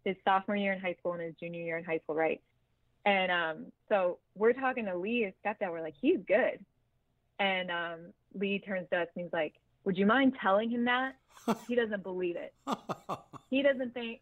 [0.04, 2.40] his sophomore year in high school and his junior year in high school, right?
[3.04, 5.72] And um, so we're talking to Lee, his stepdad.
[5.72, 6.64] We're like, he's good.
[7.40, 7.98] And um,
[8.38, 9.54] Lee turns to us and he's like,
[9.84, 11.16] would you mind telling him that?
[11.68, 12.54] he doesn't believe it.
[13.50, 14.20] he doesn't think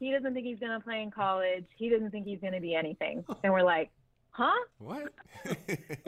[0.00, 1.64] he doesn't think he's going to play in college.
[1.76, 3.24] He doesn't think he's going to be anything.
[3.44, 3.90] And we're like,
[4.30, 5.12] "Huh?" What?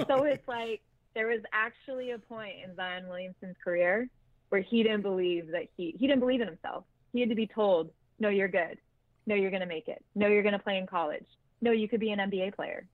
[0.06, 0.82] so it's like
[1.14, 4.08] there was actually a point in Zion Williamson's career
[4.50, 6.84] where he didn't believe that he he didn't believe in himself.
[7.12, 8.78] He had to be told, "No, you're good.
[9.26, 10.04] No, you're going to make it.
[10.14, 11.26] No, you're going to play in college.
[11.60, 12.86] No, you could be an NBA player.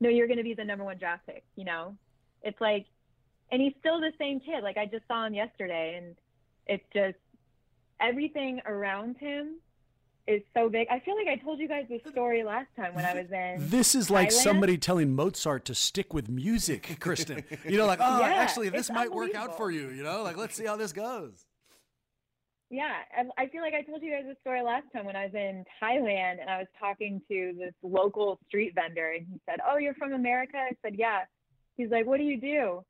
[0.00, 1.96] No, you're going to be the number 1 draft pick, you know?"
[2.42, 2.86] It's like
[3.52, 4.64] and he's still the same kid.
[4.64, 6.16] Like I just saw him yesterday, and
[6.66, 7.18] it's just
[8.00, 9.56] everything around him
[10.26, 10.88] is so big.
[10.90, 13.68] I feel like I told you guys this story last time when I was in.
[13.68, 14.42] This is like Thailand.
[14.42, 17.44] somebody telling Mozart to stick with music, Krysten.
[17.68, 19.90] you know, like, oh, yeah, actually, this might work out for you.
[19.90, 21.46] You know, like, let's see how this goes.
[22.70, 22.90] Yeah,
[23.36, 25.62] I feel like I told you guys a story last time when I was in
[25.82, 29.92] Thailand and I was talking to this local street vendor and he said, "Oh, you're
[29.92, 31.24] from America?" I said, "Yeah."
[31.76, 32.82] He's like, "What do you do?"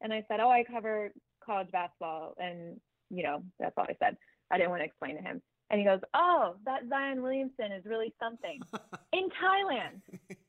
[0.00, 1.10] And I said, "Oh, I cover
[1.44, 2.80] college basketball." And
[3.10, 4.16] you know, that's all I said.
[4.50, 5.42] I didn't want to explain to him.
[5.70, 8.60] And he goes, "Oh, that Zion Williamson is really something."
[9.12, 10.00] in Thailand,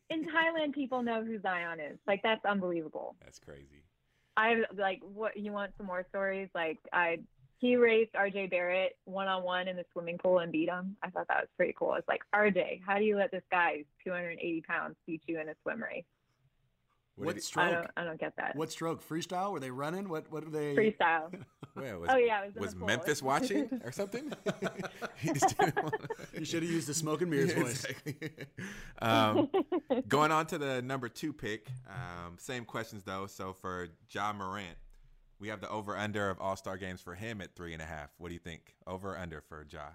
[0.09, 1.97] in Thailand, people know who Zion is.
[2.07, 3.15] Like that's unbelievable.
[3.23, 3.83] That's crazy.
[4.37, 6.49] I like what you want some more stories.
[6.55, 7.19] Like I
[7.59, 10.95] he raced RJ Barrett one on one in the swimming pool and beat him.
[11.03, 11.93] I thought that was pretty cool.
[11.95, 15.55] It's like RJ, how do you let this guy 280 pounds beat you in a
[15.61, 16.05] swim race?
[17.25, 17.71] What, I stroke?
[17.71, 18.55] don't, I don't get that.
[18.55, 19.07] What stroke?
[19.07, 19.51] Freestyle?
[19.51, 20.09] Were they running?
[20.09, 20.31] What?
[20.31, 20.75] What are they?
[20.75, 21.33] Freestyle.
[21.73, 22.85] Where, was, oh yeah, it was, was.
[22.85, 24.33] Memphis watching or something?
[25.17, 25.95] he just didn't want
[26.37, 27.85] You should have used the smoke and mirrors Yeah, voice.
[27.85, 28.29] exactly.
[29.01, 29.49] um,
[30.07, 31.67] going on to the number two pick.
[31.87, 33.27] Um, same questions though.
[33.27, 34.75] So for Ja Morant,
[35.39, 37.85] we have the over under of All Star games for him at three and a
[37.85, 38.09] half.
[38.17, 38.75] What do you think?
[38.87, 39.89] Over under for Ja?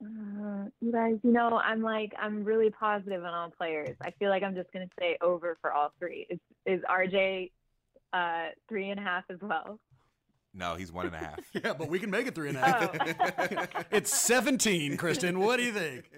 [0.00, 3.96] Uh, you guys, you know, I'm like, I'm really positive on all players.
[4.00, 6.26] I feel like I'm just gonna say over for all three.
[6.30, 7.50] Is is RJ
[8.12, 9.80] uh, three and a half as well?
[10.54, 11.40] No, he's one and a half.
[11.64, 13.86] Yeah, but we can make it three and a half.
[13.90, 15.36] it's 17, Krysten.
[15.38, 16.10] What do you think?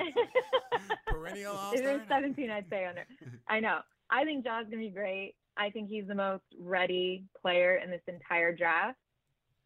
[1.06, 3.06] Perennial All If it 17, I'd say under.
[3.48, 3.80] I know.
[4.10, 5.34] I think Ja's gonna be great.
[5.56, 8.98] I think he's the most ready player in this entire draft.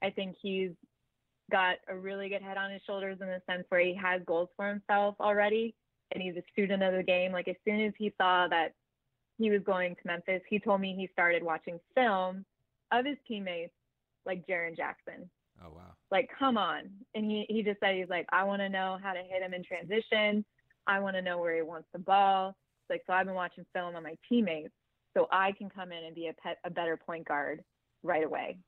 [0.02, 0.70] I think he's
[1.51, 4.49] got a really good head on his shoulders in the sense where he has goals
[4.57, 5.74] for himself already,
[6.12, 7.32] and he's a student of the game.
[7.32, 8.74] Like as soon as he saw that
[9.38, 12.45] he was going to Memphis, he told me he started watching film
[12.92, 13.72] of his teammates,
[14.24, 15.28] like Jaren Jackson.
[15.64, 15.92] Oh wow.
[16.11, 16.90] Like, come on.
[17.14, 19.55] And he, he just said, he's like, I want to know how to hit him
[19.55, 20.45] in transition.
[20.86, 22.51] I want to know where he wants the ball.
[22.51, 24.74] It's like, so I've been watching film on my teammates
[25.16, 27.64] so I can come in and be a, pet, a better point guard
[28.03, 28.59] right away.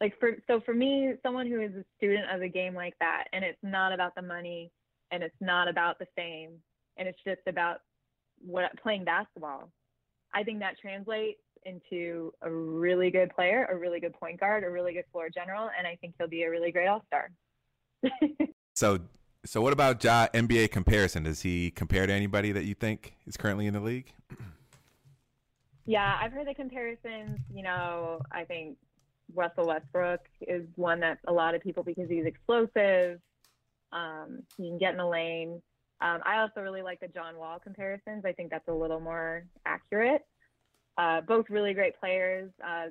[0.00, 3.24] Like for so for me, someone who is a student of the game like that,
[3.32, 4.70] and it's not about the money,
[5.10, 6.52] and it's not about the fame,
[6.96, 7.78] and it's just about
[8.40, 9.70] what playing basketball.
[10.32, 14.70] I think that translates into a really good player, a really good point guard, a
[14.70, 17.30] really good floor general, and I think he'll be a really great all star.
[18.80, 18.98] So,
[19.44, 21.24] so what about Ja NBA comparison?
[21.24, 24.12] Does he compare to anybody that you think is currently in the league?
[25.84, 27.40] Yeah, I've heard the comparisons.
[27.52, 28.78] You know, I think
[29.34, 33.20] Russell Westbrook is one that a lot of people because he's explosive.
[33.92, 35.62] Um, he can get in the lane.
[36.00, 38.24] Um, I also really like the John Wall comparisons.
[38.24, 40.22] I think that's a little more accurate.
[40.96, 42.50] Uh, both really great players.
[42.64, 42.86] Uh,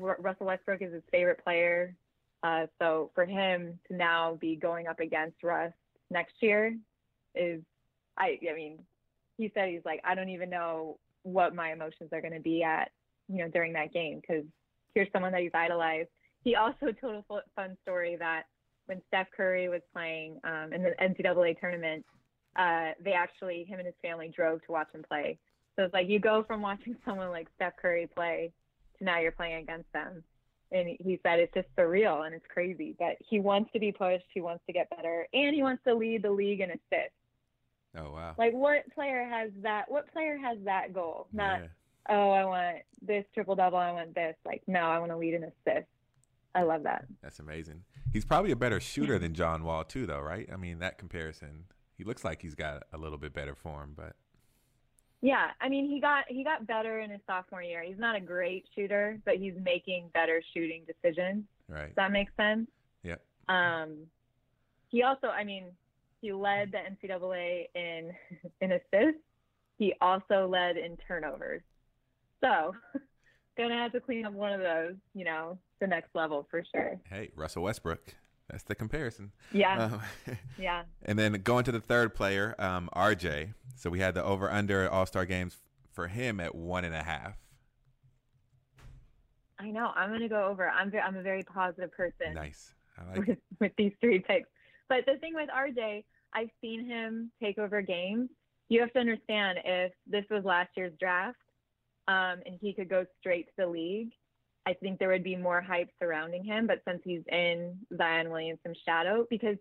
[0.00, 1.94] R- Russell Westbrook is his favorite player.
[2.42, 5.72] Uh, so for him to now be going up against Russ
[6.10, 6.76] next year
[7.34, 7.62] is,
[8.18, 8.80] I, I mean,
[9.38, 12.62] he said he's like, I don't even know what my emotions are going to be
[12.62, 12.90] at,
[13.28, 14.44] you know, during that game because
[14.94, 16.08] here's someone that he's idolized.
[16.42, 18.44] He also told a fun story that
[18.86, 22.04] when Steph Curry was playing um, in the NCAA tournament,
[22.56, 25.38] uh, they actually, him and his family drove to watch him play.
[25.76, 28.52] So it's like you go from watching someone like Steph Curry play
[28.98, 30.22] to now you're playing against them.
[30.72, 32.96] And he said it's just surreal and it's crazy.
[32.98, 35.94] But he wants to be pushed, he wants to get better, and he wants to
[35.94, 37.14] lead the league in assists.
[37.96, 38.34] Oh wow.
[38.36, 39.84] Like what player has that?
[39.88, 41.28] What player has that goal?
[41.32, 41.66] Not Yeah.
[42.08, 43.78] Oh, I want this triple double.
[43.78, 44.36] I want this.
[44.44, 45.86] Like no, I want to lead an assist.
[46.54, 47.06] I love that.
[47.22, 47.82] That's amazing.
[48.12, 50.48] He's probably a better shooter than John Wall too, though, right?
[50.52, 51.64] I mean, that comparison.
[51.96, 54.14] He looks like he's got a little bit better form, but
[55.20, 57.82] Yeah, I mean he got he got better in his sophomore year.
[57.82, 61.44] He's not a great shooter, but he's making better shooting decisions.
[61.68, 61.86] right.
[61.86, 62.68] Does that make sense?
[63.02, 63.16] Yeah.
[63.48, 64.06] Um,
[64.88, 65.66] he also, I mean,
[66.20, 66.78] he led the
[67.08, 68.12] NCAA in
[68.60, 69.20] in assists.
[69.78, 71.62] He also led in turnovers.
[72.44, 72.74] So,
[73.56, 77.00] gonna have to clean up one of those, you know, the next level for sure.
[77.08, 78.14] Hey, Russell Westbrook.
[78.50, 79.32] That's the comparison.
[79.52, 80.00] Yeah, Um,
[80.58, 80.82] yeah.
[81.06, 83.54] and then going to the third player, um, RJ.
[83.76, 85.56] So we had the over under All Star games
[85.92, 87.36] for him at one and a half.
[89.58, 89.92] I know.
[89.94, 90.68] I'm gonna go over.
[90.68, 92.34] I'm ve- I'm a very positive person.
[92.34, 92.74] Nice.
[92.98, 93.28] I like it.
[93.28, 94.48] with, with these three picks.
[94.88, 98.28] But the thing with RJ, I've seen him take over games.
[98.68, 101.38] You have to understand if this was last year's draft
[102.08, 104.10] um, and he could go straight to the league,
[104.66, 106.66] I think there would be more hype surrounding him.
[106.66, 109.56] But since he's in Zion Williamson's shadow, because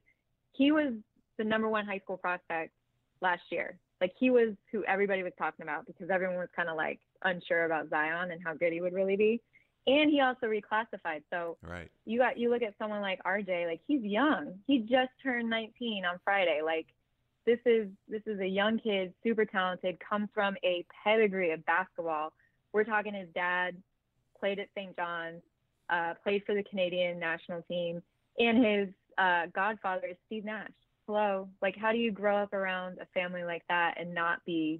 [0.53, 0.93] he was
[1.37, 2.71] the number one high school prospect
[3.21, 3.77] last year.
[4.01, 7.65] Like he was who everybody was talking about because everyone was kind of like unsure
[7.65, 9.41] about Zion and how good he would really be.
[9.87, 11.23] And he also reclassified.
[11.29, 11.89] So Right.
[12.05, 14.59] you got you look at someone like RJ, like he's young.
[14.67, 16.61] He just turned 19 on Friday.
[16.63, 16.87] Like
[17.45, 22.33] this is this is a young kid, super talented, comes from a pedigree of basketball.
[22.71, 23.75] We're talking his dad
[24.39, 24.95] played at St.
[24.95, 25.41] John's,
[25.89, 28.01] uh, played for the Canadian national team,
[28.39, 28.87] and his
[29.17, 30.71] uh, godfather is Steve Nash.
[31.07, 34.79] Hello, like how do you grow up around a family like that and not be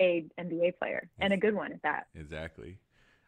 [0.00, 2.06] a NBA player and a good one at that?
[2.14, 2.78] Exactly.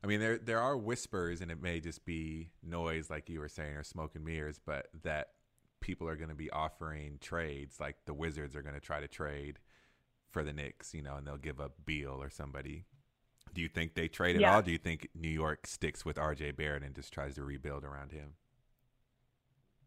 [0.02, 3.48] I mean, there there are whispers, and it may just be noise, like you were
[3.48, 5.30] saying, or smoke and mirrors, but that
[5.80, 9.08] people are going to be offering trades, like the Wizards are going to try to
[9.08, 9.58] trade
[10.30, 12.84] for the Knicks, you know, and they'll give up Beal or somebody.
[13.54, 14.54] Do you think they trade at Yeah.
[14.56, 14.62] all?
[14.62, 16.52] Do you think New York sticks with R.J.
[16.52, 18.34] Barrett and just tries to rebuild around him?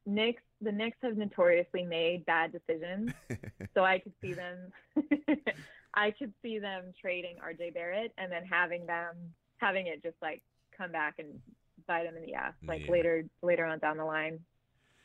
[0.05, 3.11] Knicks, the Knicks have notoriously made bad decisions,
[3.75, 4.71] so I could see them.
[5.93, 9.15] I could see them trading RJ Barrett and then having them
[9.57, 10.41] having it just like
[10.75, 11.39] come back and
[11.87, 12.91] bite them in the ass like Yeah.
[12.91, 14.39] later later on down the line.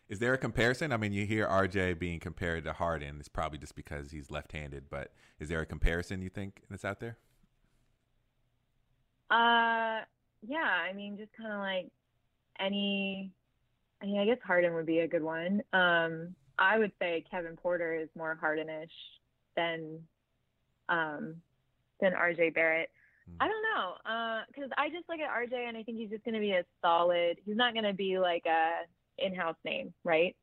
[0.08, 0.92] Is there a comparison?
[0.92, 3.16] I mean, you hear RJ being compared to Harden.
[3.18, 7.00] It's probably just because he's left-handed, but is there a comparison you think that's out
[7.00, 7.16] there?
[9.30, 10.04] Uh,
[10.46, 11.90] yeah, I mean, just kind of like
[12.60, 13.32] any.
[14.02, 15.62] I mean, I guess Harden would be a good one.
[15.72, 18.90] Um, I would say Kevin Porter is more Hardenish
[19.56, 20.00] than,
[20.90, 21.36] um,
[22.00, 22.90] than RJ Barrett.
[23.26, 23.36] Hmm.
[23.40, 26.34] I don't know, because I just look at RJ and I think he's just going
[26.34, 27.38] to be a solid.
[27.46, 28.82] He's not going to be like a
[29.18, 30.36] in-house name, right?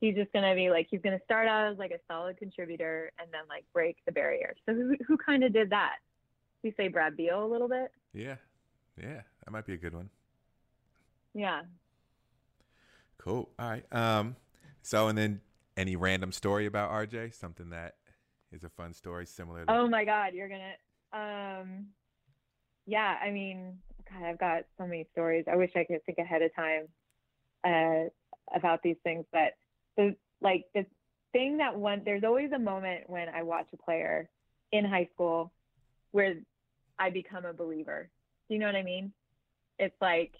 [0.00, 2.36] He's just going to be like he's going to start out as like a solid
[2.36, 4.54] contributor and then like break the barrier.
[4.66, 5.96] So who who kind of did that?
[6.62, 7.90] We say Brad Beal a little bit.
[8.12, 8.36] Yeah,
[9.00, 10.10] yeah, that might be a good one.
[11.34, 11.62] Yeah.
[13.18, 13.48] Cool.
[13.58, 13.84] All right.
[13.92, 14.36] Um.
[14.82, 15.40] So, and then
[15.76, 17.34] any random story about RJ?
[17.34, 17.96] Something that
[18.52, 19.64] is a fun story, similar.
[19.64, 20.74] to Oh my God, you're gonna.
[21.12, 21.86] Um,
[22.86, 23.78] yeah, I mean,
[24.10, 25.44] God, I've got so many stories.
[25.50, 26.88] I wish I could think ahead of time
[27.66, 28.04] uh,
[28.54, 29.54] about these things, but
[29.96, 30.86] the like the
[31.32, 34.28] thing that one there's always a moment when I watch a player
[34.72, 35.52] in high school
[36.12, 36.34] where
[36.98, 38.08] I become a believer.
[38.48, 39.12] Do you know what I mean?
[39.78, 40.32] It's like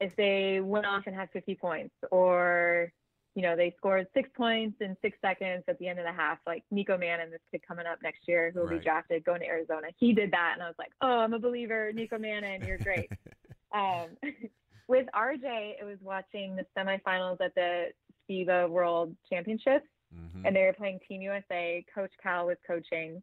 [0.00, 2.92] if they went off and had 50 points, or
[3.34, 6.38] you know they scored six points in six seconds at the end of the half,
[6.46, 8.78] like Nico Mannion this kid coming up next year who will Right.
[8.78, 9.88] be drafted going to Arizona.
[9.98, 13.10] He did that, and I was like, oh, I'm a believer, Nico Mannion, you're great.
[13.74, 14.16] um,
[14.88, 17.92] with RJ, it was watching the semifinals at the
[18.28, 20.46] FIBA World Championships, Mhm.
[20.46, 21.84] and they were playing Team USA.
[21.94, 23.22] Coach Cal was coaching.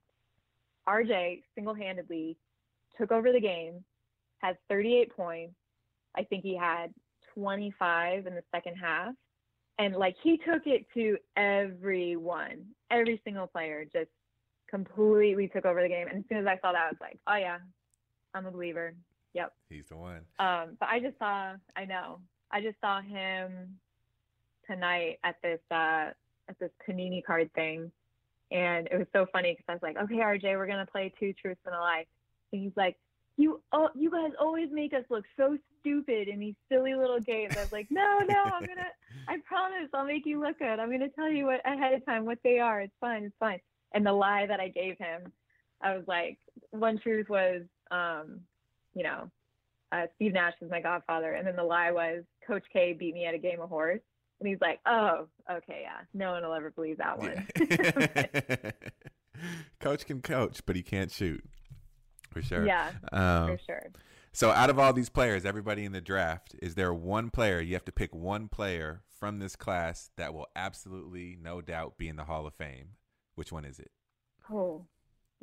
[0.88, 2.38] RJ single-handedly
[2.98, 3.86] took over the game,
[4.40, 5.56] has 38 points.
[6.16, 6.94] I think he had
[7.34, 9.16] 25 in the second half,
[9.78, 14.12] and like he took it to everyone, every single player, just
[14.68, 16.08] completely took over the game.
[16.08, 17.60] And as soon as I saw that, I was like, oh yeah,
[18.34, 18.96] I'm a believer.
[19.34, 19.54] Yep.
[19.70, 20.22] He's the one.
[20.40, 22.20] Um, but I just saw, I know,
[22.52, 23.78] I just saw him
[24.68, 26.12] tonight at this uh,
[26.50, 27.92] at this Panini card thing,
[28.52, 31.34] and it was so funny because I was like, okay, RJ, we're gonna play two
[31.34, 32.06] truths and a lie,
[32.52, 32.98] and he's like,
[33.38, 37.56] you oh, you guys always make us look so stupid in these silly little games.
[37.58, 38.88] I was like, no, no, I'm gonna,
[39.28, 40.80] I promise, I'll make you look good.
[40.80, 42.82] I'm gonna tell you what ahead of time what they are.
[42.82, 43.60] It's fine, it's fine.
[43.94, 45.32] And the lie that I gave him,
[45.82, 46.38] I was like,
[46.72, 48.42] one truth was, um,
[48.94, 49.30] you know,
[49.92, 51.34] uh, Steve Nash is my godfather.
[51.34, 54.02] And then the lie was Coach K beat me at a game of horse.
[54.40, 56.00] And he's like, oh, okay, yeah.
[56.14, 57.48] No one will ever believe that one.
[57.60, 58.72] Yeah.
[59.80, 61.44] coach can coach, but he can't shoot.
[62.32, 62.66] For sure.
[62.66, 63.92] Yeah, Um, for sure.
[64.34, 67.74] So, out of all these players, everybody in the draft, is there one player you
[67.74, 72.16] have to pick one player from this class that will absolutely, no doubt, be in
[72.16, 72.92] the Hall of Fame?
[73.36, 73.92] Which one is it?
[74.50, 74.86] Oh,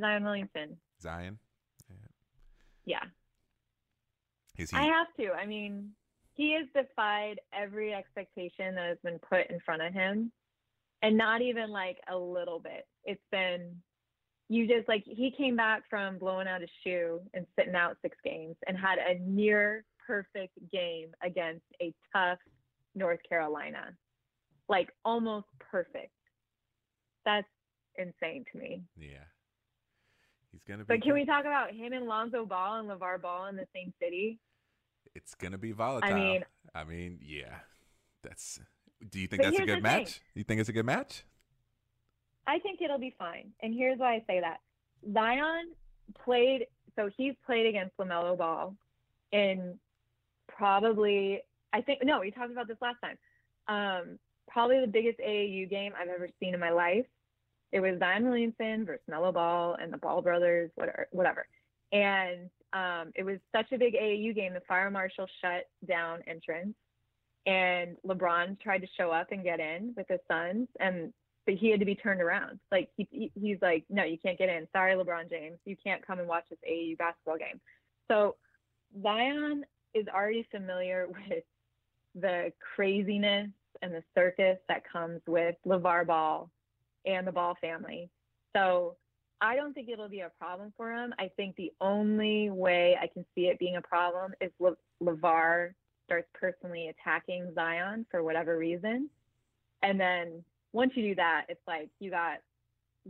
[0.01, 0.78] Zion Williamson.
[1.03, 1.38] Zion?
[2.86, 3.05] Yeah,
[4.59, 4.76] Is he?
[4.76, 5.32] I have to.
[5.32, 5.90] I mean,
[6.34, 10.30] he has defied every expectation that has been put in front of him.
[11.00, 12.86] And not even like a little bit.
[13.04, 13.76] It's been,
[14.48, 18.16] you just like, he came back from blowing out his shoe and sitting out six
[18.24, 22.38] games and had a near perfect game against a tough
[22.96, 23.92] North Carolina.
[24.68, 26.11] Like almost perfect.
[27.24, 27.46] That's
[27.96, 28.82] insane to me.
[28.96, 29.18] yeah.
[30.50, 30.94] He's gonna be.
[30.94, 33.92] But can we talk about him and Lonzo Ball and LeVar Ball in the same
[34.02, 34.38] city?
[35.14, 36.11] It's gonna be volatile.
[36.12, 36.44] I mean-
[36.74, 37.61] I mean, yeah.
[38.22, 38.61] That's.
[39.11, 39.82] Do you think that's a good the thing.
[39.82, 40.20] match?
[40.34, 41.24] You think it's a good match?
[42.46, 43.52] I think it'll be fine.
[43.61, 44.61] And here's why I say that.
[45.12, 45.72] Zion
[46.24, 48.74] played, so he's played against LaMelo Ball
[49.32, 49.78] in
[50.48, 51.40] probably,
[51.72, 53.18] I think, no, we talked about this last time.
[53.68, 57.06] Um, probably the biggest AAU game I've ever seen in my life.
[57.70, 61.06] It was Zion Williamson versus Melo Ball and the Ball brothers, whatever.
[61.12, 61.46] whatever.
[61.92, 66.75] And um, it was such a big AAU game, the fire marshal shut down entrance.
[67.47, 71.12] And LeBron tried to show up and get in with his sons, and
[71.47, 72.61] but he had to be turned around.
[72.71, 74.69] Like he, he he's like, no, you can't get in.
[74.73, 77.59] Sorry, LeBron James, you can't come and watch this AAU basketball game.
[78.11, 78.37] So
[79.03, 79.64] Zion
[79.95, 81.45] is already familiar with
[82.14, 83.49] the craziness
[83.81, 86.51] and the circus that comes with LeVar Ball
[87.07, 88.11] and the Ball family.
[88.55, 88.97] So
[89.41, 91.14] I don't think it'll be a problem for him.
[91.18, 95.74] I think the only way I can see it being a problem is Le- LeVar
[96.07, 99.09] starts personally attacking Zion for whatever reason.
[99.82, 102.39] And then once you do that, it's like you got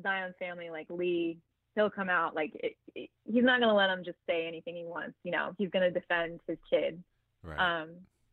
[0.02, 1.38] Zion's family, like Lee,
[1.74, 4.76] he'll come out like it, it, he's not going to let him just say anything
[4.76, 5.14] he wants.
[5.24, 7.02] You know, he's going to defend his kid.
[7.42, 7.82] Right.
[7.82, 7.90] Um,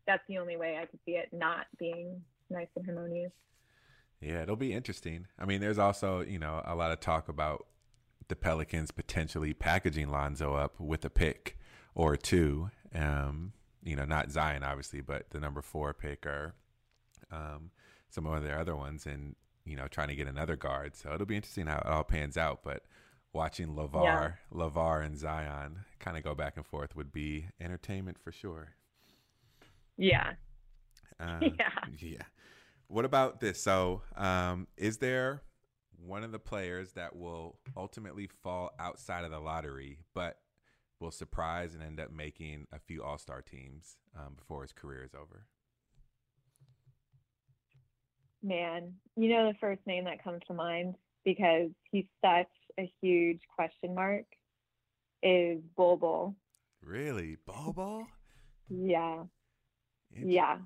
[0.07, 3.31] that's the only way I could see it not being nice and harmonious.
[4.21, 5.27] Yeah, it'll be interesting.
[5.37, 7.65] I mean, there's also, you know, a lot of talk about
[8.27, 11.57] the Pelicans potentially packaging Lonzo up with a pick
[11.93, 12.69] or two.
[12.93, 13.53] Um,
[13.83, 16.55] you know, not Zion obviously, but the number four pick or
[17.31, 17.71] um,
[18.09, 20.95] some of their other ones, and you know, trying to get another guard.
[20.95, 22.61] So it'll be interesting how it all pans out.
[22.63, 22.83] But
[23.33, 24.31] watching LeVar, yeah.
[24.53, 28.69] LeVar and Zion kind of go back and forth would be entertainment for sure.
[29.97, 30.33] Yeah.
[31.19, 31.69] Uh, yeah.
[31.99, 32.21] Yeah.
[32.87, 33.61] What about this?
[33.61, 35.41] So, um, is there
[36.05, 40.39] one of the players that will ultimately fall outside of the lottery, but
[40.99, 45.03] will surprise and end up making a few All Star teams um, before his career
[45.03, 45.45] is over?
[48.43, 52.47] Man, you know the first name that comes to mind because he's such
[52.79, 54.25] a huge question mark
[55.23, 56.35] is Bol.
[56.83, 58.05] Really, Bol?
[58.69, 59.23] Yeah,
[60.13, 60.57] yeah.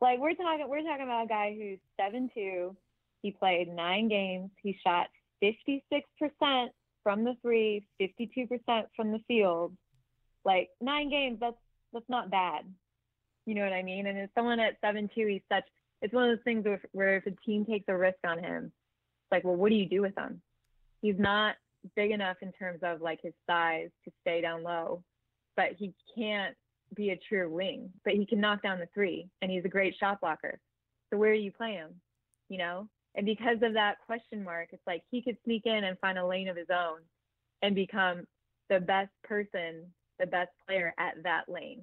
[0.00, 2.76] Like we're talking, we're talking about a guy who's seven two.
[3.24, 4.50] He played nine games.
[4.62, 5.06] He shot
[5.40, 6.72] fifty six percent
[7.02, 9.74] from the three, 52 percent from the field.
[10.44, 11.56] Like nine games, that's
[11.94, 12.66] that's not bad.
[13.46, 14.06] You know what I mean?
[14.06, 15.64] And as someone at seven two, he's such.
[16.02, 18.64] It's one of those things where, where if a team takes a risk on him,
[18.66, 20.42] it's like, well, what do you do with him?
[21.00, 21.54] He's not
[21.96, 25.02] big enough in terms of like his size to stay down low,
[25.56, 26.54] but he can't
[26.94, 29.94] be a true wing, but he can knock down the three and he's a great
[29.98, 30.60] shot blocker.
[31.10, 31.92] So where do you play him?
[32.50, 32.88] You know?
[33.14, 36.26] And because of that question mark, it's like he could sneak in and find a
[36.26, 36.98] lane of his own
[37.62, 38.26] and become
[38.68, 39.82] the best person,
[40.18, 41.82] the best player at that lane.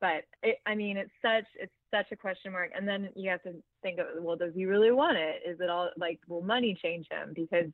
[0.00, 2.70] But it, I mean, it's such it's such a question mark.
[2.74, 5.42] And then you have to think of well, does he really want it?
[5.46, 7.32] Is it all like will money change him?
[7.34, 7.70] Because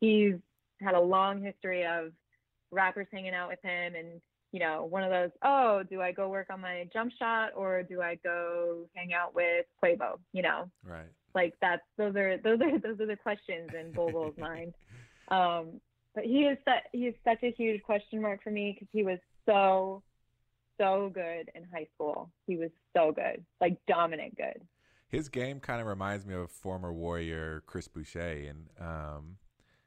[0.00, 0.34] he's
[0.80, 2.12] had a long history of
[2.70, 4.20] rappers hanging out with him and
[4.52, 7.82] you know, one of those, oh, do I go work on my jump shot or
[7.82, 10.18] do I go hang out with Quavo?
[10.34, 11.08] You know, right?
[11.34, 14.74] Like that's those are those are those are the questions in Bol Bol's mind.
[15.28, 15.80] Um,
[16.14, 19.02] but he is such he is such a huge question mark for me because he
[19.02, 20.02] was so
[20.78, 22.30] so good in high school.
[22.46, 24.60] He was so good, like dominant good.
[25.08, 29.36] His game kind of reminds me of former Warrior Chris Boucher, and um,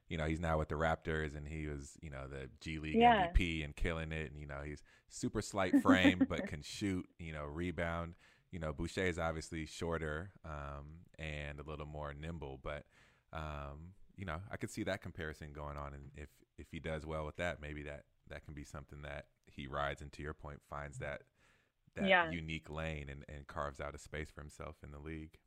[0.10, 2.96] you know, he's now with the Raptors and he was, you know, the G League
[2.96, 3.28] yeah.
[3.28, 4.32] MVP and killing it.
[4.32, 8.14] And, you know, he's super slight frame, but can shoot, you know, rebound.
[8.56, 12.86] You know, Boucher is obviously shorter um, and a little more nimble, but,
[13.34, 15.94] um, you know, I could see that comparison going on.
[15.94, 19.26] And if, if he does well with that, maybe that, that can be something that
[19.46, 21.24] he rides into your point, finds that,
[21.98, 22.32] that yeah.
[22.32, 25.38] unique lane and, and carves out a space for himself in the league.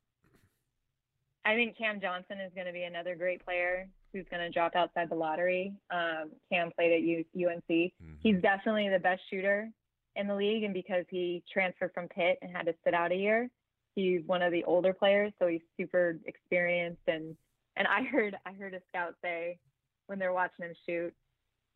[1.46, 4.76] I think Cam Johnson is going to be another great player who's going to drop
[4.76, 5.72] outside the lottery.
[5.90, 7.64] Um, Cam played at U- UNC.
[7.70, 8.12] Mm-hmm.
[8.20, 9.70] He's definitely the best shooter
[10.18, 13.16] in the league, and because he transferred from Pitt and had to sit out a
[13.16, 13.48] year,
[13.94, 17.02] he's one of the older players, so he's super experienced.
[17.06, 17.36] And
[17.76, 19.58] and I heard I heard a scout say
[20.06, 21.14] when they're watching him shoot,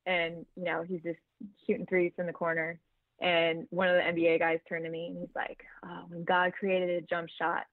[0.06, 1.20] and you know he's just
[1.66, 2.78] shooting threes from the corner.
[3.20, 6.52] And one of the NBA guys turned to me and he's like, oh, "When God
[6.58, 7.66] created a jump shot,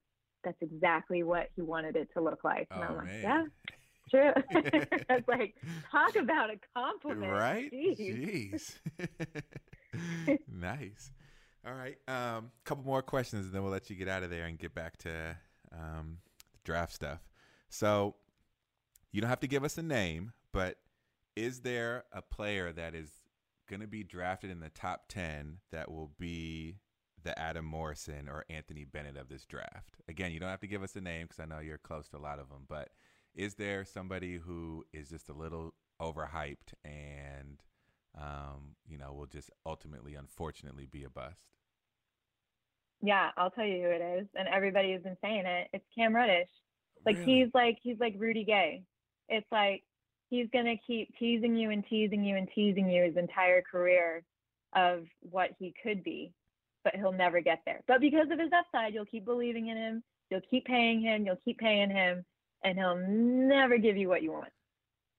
[0.43, 2.67] that's exactly what he wanted it to look like.
[2.71, 3.21] And oh, I'm like, man.
[3.23, 3.43] yeah,
[4.09, 4.43] true.
[5.09, 5.55] it's like,
[5.91, 7.31] talk about a compliment.
[7.31, 7.71] Right?
[7.71, 8.79] Jeez.
[8.99, 9.09] Jeez.
[10.51, 11.11] nice.
[11.65, 11.97] All right.
[12.07, 14.57] A um, couple more questions and then we'll let you get out of there and
[14.57, 15.35] get back to
[15.73, 16.17] um,
[16.63, 17.19] draft stuff.
[17.69, 18.15] So
[19.11, 20.77] you don't have to give us a name, but
[21.35, 23.09] is there a player that is
[23.69, 26.75] going to be drafted in the top 10 that will be
[27.23, 30.01] the Adam Morrison or Anthony Bennett of this draft?
[30.07, 32.17] Again, you don't have to give us a name because I know you're close to
[32.17, 32.89] a lot of them, but
[33.35, 37.61] is there somebody who is just a little overhyped and,
[38.17, 41.49] um, you know, will just ultimately, unfortunately, be a bust?
[43.01, 45.69] Yeah, I'll tell you who it is, and everybody has been saying it.
[45.73, 46.49] It's Cam Reddish.
[47.05, 47.43] Like really?
[47.43, 48.83] he's like he's like Rudy Gay.
[49.29, 49.83] It's like
[50.29, 54.23] he's gonna keep teasing you and teasing you and teasing you his entire career
[54.75, 56.33] of what he could be
[56.83, 57.81] but he'll never get there.
[57.87, 61.39] But because of his upside, you'll keep believing in him, you'll keep paying him, you'll
[61.43, 62.25] keep paying him,
[62.63, 64.51] and he'll never give you what you want.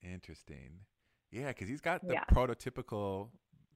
[0.02, 0.80] Interesting.
[1.30, 2.24] Yeah, because he's got the yeah.
[2.30, 3.28] prototypical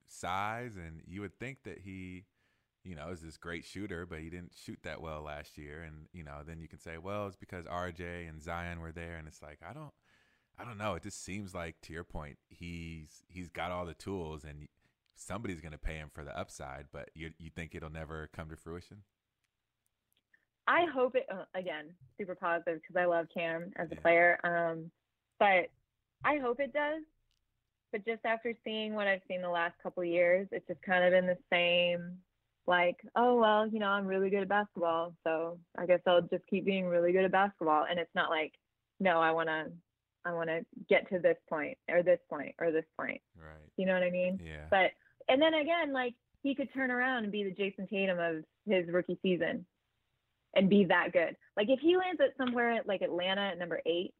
[0.06, 2.24] size, and you would think that he,
[2.84, 5.82] you know, is this great shooter, but he didn't shoot that well last year.
[5.82, 9.16] And, you know, then you can say, well, it's because RJ and Zion were there.
[9.16, 9.92] And it's like, I don't,
[10.58, 10.94] I don't know.
[10.94, 14.68] It just seems like, to your point, he's, he's got all the tools and
[15.14, 18.50] somebody's going to pay him for the upside, but you, you think it'll never come
[18.50, 18.98] to fruition?
[20.66, 24.00] I hope it, uh, again, super positive because I love Cam as a yeah.
[24.00, 24.40] player.
[24.44, 24.90] Um,
[25.38, 25.70] but
[26.24, 27.02] I hope it does.
[27.94, 31.12] But just after seeing what I've seen the last couple years, it's just kind of
[31.12, 32.16] been the same
[32.66, 36.44] like, oh well, you know, I'm really good at basketball, so I guess I'll just
[36.50, 37.86] keep being really good at basketball.
[37.88, 38.52] And it's not like,
[38.98, 39.66] no, I wanna
[40.24, 43.20] I wanna get to this point or this point or this point.
[43.38, 43.70] Right.
[43.76, 44.40] You know what I mean?
[44.44, 44.66] Yeah.
[44.68, 44.90] But
[45.28, 48.92] and then again, like he could turn around and be the Jayson Tatum of his
[48.92, 49.64] rookie season
[50.56, 51.36] and be that good.
[51.56, 54.14] Like if he lands at somewhere like Atlanta at number eight,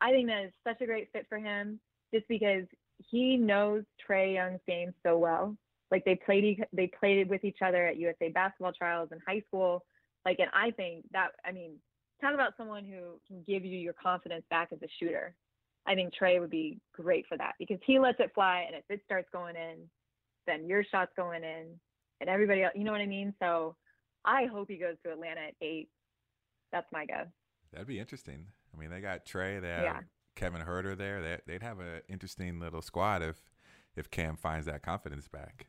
[0.00, 1.78] I think that is such a great fit for him
[2.12, 2.64] just because
[3.08, 5.56] he knows Trae Young's game so well
[5.90, 9.84] like they played they played with each other at USA basketball trials in high school.
[10.24, 11.76] Like, and I think that I mean,
[12.20, 15.34] talk about someone who can give you your confidence back as a shooter.
[15.86, 18.84] I think Trae would be great for that because he lets it fly, and if
[18.88, 19.78] it starts going in,
[20.46, 21.66] then your shot's going in,
[22.20, 22.74] and everybody else.
[22.76, 23.34] You know what I mean?
[23.40, 23.74] So,
[24.24, 25.88] I hope he goes to Atlanta at eight.
[26.70, 27.26] That's my guess.
[27.72, 28.46] That'd be interesting.
[28.74, 29.60] I mean, they got Trae.
[29.60, 30.00] they have yeah.
[30.34, 31.20] Kevin Huerter there.
[31.20, 33.36] They, they'd have an interesting little squad if
[33.96, 35.66] if Cam finds that confidence back.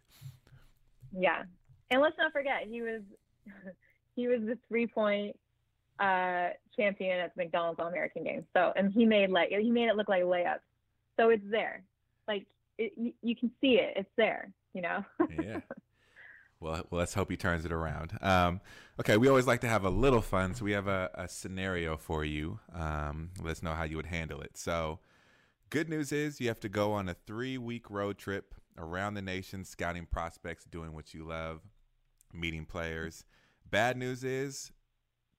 [1.11, 1.43] Yeah,
[1.89, 3.01] and let's not forget he was
[4.15, 5.37] he was the three point
[5.99, 8.45] uh, champion at the McDonald's All American Games.
[8.55, 10.59] So and he made like he made it look like layups.
[11.19, 11.83] So it's there,
[12.27, 12.45] like
[12.77, 13.93] it, you, you can see it.
[13.95, 14.51] It's there.
[14.73, 15.05] You know.
[15.41, 15.59] yeah.
[16.61, 18.17] Well, well, let's hope he turns it around.
[18.21, 18.61] Um,
[18.99, 21.97] okay, we always like to have a little fun, so we have a, a scenario
[21.97, 22.59] for you.
[22.73, 24.55] Um, let us know how you would handle it.
[24.55, 24.99] So,
[25.71, 29.23] good news is you have to go on a three week road trip around the
[29.23, 31.61] nation scouting prospects, doing what you love,
[32.31, 33.25] meeting players.
[33.69, 34.71] Bad news is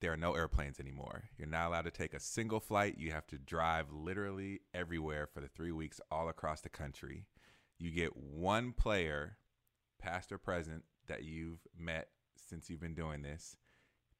[0.00, 1.24] there are no airplanes anymore.
[1.38, 2.98] You're not allowed to take a single flight.
[2.98, 7.26] You have to drive literally everywhere for the three weeks all across the country.
[7.78, 9.36] You get one player,
[10.00, 13.56] past or present, that you've met since you've been doing this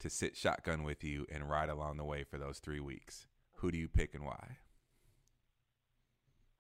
[0.01, 3.27] to sit shotgun with you and ride along the way for those three weeks.
[3.57, 4.57] Who do you pick and why?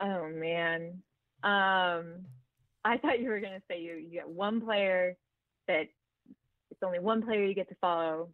[0.00, 1.02] Oh man.
[1.42, 2.26] Um
[2.84, 5.16] I thought you were going to say you, you get one player
[5.68, 5.86] that
[6.70, 8.28] it's only one player you get to follow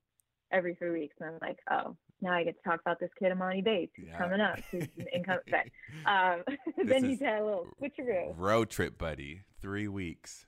[0.51, 1.17] every three weeks.
[1.21, 4.09] And I'm like, oh, now I get to talk about this kid, Emoni Bates, who's
[4.09, 4.19] yeah.
[4.19, 5.39] coming up, who's income.
[6.07, 6.43] um,
[6.85, 8.33] then you had a little switcheroo.
[8.37, 9.43] Road trip, buddy.
[9.61, 10.47] Three weeks.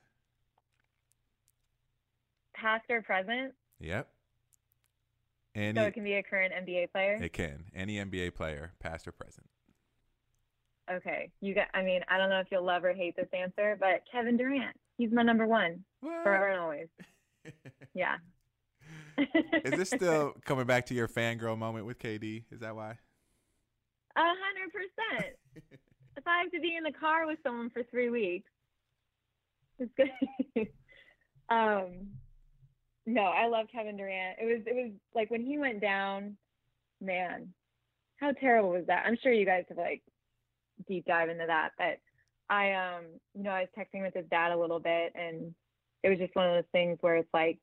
[2.61, 3.53] Past or present?
[3.79, 4.07] Yep.
[5.55, 7.19] Any, so it can be a current NBA player?
[7.21, 7.65] It can.
[7.75, 9.47] Any NBA player, past or present.
[10.89, 11.67] Okay, you got.
[11.73, 14.75] I mean, I don't know if you'll love or hate this answer, but Kevin Durant,
[14.97, 16.23] he's my number one what?
[16.23, 16.87] forever and always.
[17.93, 18.17] yeah.
[19.17, 22.43] Is this still coming back to your fangirl moment with KD?
[22.51, 22.97] Is that why?
[24.15, 25.35] A hundred percent.
[26.17, 28.51] If I have to be in the car with someone for three weeks,
[29.79, 30.67] it's good.
[31.49, 32.09] um,
[33.05, 34.37] no, I love Kevin Durant.
[34.39, 36.37] It was it was like when he went down,
[37.01, 37.53] man,
[38.17, 39.05] how terrible was that?
[39.05, 40.01] I'm sure you guys have like
[40.87, 41.71] deep dive into that.
[41.77, 41.99] But
[42.49, 45.53] I, um, you know, I was texting with his dad a little bit, and
[46.03, 47.59] it was just one of those things where it's like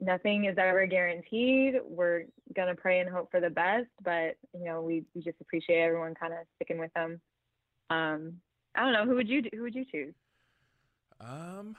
[0.00, 1.74] nothing is ever guaranteed.
[1.86, 5.80] We're gonna pray and hope for the best, but you know, we, we just appreciate
[5.80, 7.20] everyone kind of sticking with them.
[7.90, 8.34] Um,
[8.74, 10.14] I don't know who would you who would you choose?
[11.20, 11.76] Um,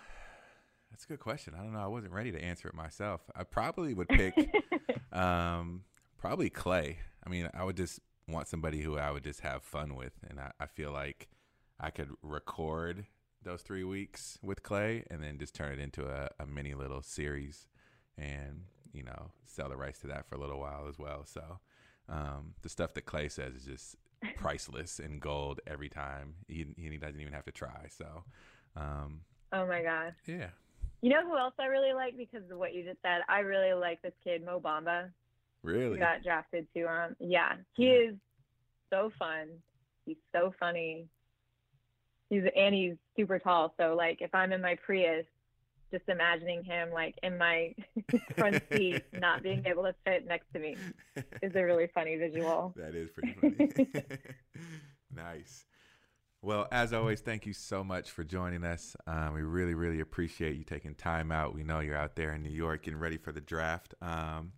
[0.95, 1.53] that's a good question.
[1.59, 1.84] I don't know.
[1.84, 3.19] I wasn't ready to answer it myself.
[3.35, 4.34] I probably would pick,
[5.11, 5.84] um,
[6.17, 6.95] probably Klay.
[7.22, 7.99] I mean, I would just
[8.30, 11.27] want somebody who I would just have fun with, and I, I feel like
[11.81, 13.07] I could record
[13.43, 17.01] those three weeks with Klay, and then just turn it into a, a mini little
[17.01, 17.67] series
[18.17, 18.61] and
[18.93, 21.26] you know sell the rights to that for a little while as well.
[21.26, 21.59] So
[22.07, 23.97] um, the stuff that Klay says is just
[24.38, 26.35] priceless and gold every time.
[26.47, 27.88] He he doesn't even have to try.
[27.89, 28.23] So
[28.77, 30.51] um, oh my gosh, yeah.
[31.01, 33.22] You know who else I really like because of what you just said?
[33.30, 35.09] I really like this kid Mo Bamba.
[35.63, 35.93] Really?
[35.93, 37.53] He got drafted to um yeah.
[37.73, 38.15] He is
[38.89, 39.47] so fun.
[40.05, 41.07] He's so funny.
[42.30, 43.73] He's and he's super tall.
[43.80, 45.26] So like if I'm in my Prius,
[45.91, 47.73] just imagining him like in my
[48.35, 50.76] front seat, not being able to fit next to me,
[51.41, 52.73] is a really funny visual.
[52.76, 54.17] That is pretty funny.
[55.15, 55.65] nice.
[56.41, 58.95] Well, as always, thank you so much for joining us.
[59.07, 61.56] Um, we really, really appreciate you taking time out.
[61.56, 63.95] We know you're out there in New York getting ready for the draft.
[64.02, 64.52] Um,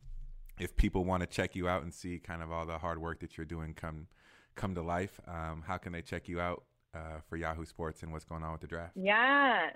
[0.60, 3.20] if people want to check you out and see kind of all the hard work
[3.22, 4.08] that you're doing come
[4.56, 6.64] come to life, um, how can they check you out
[6.95, 8.94] uh, for Yahoo Sports and what's going on with the draft?
[8.95, 9.70] Yeah.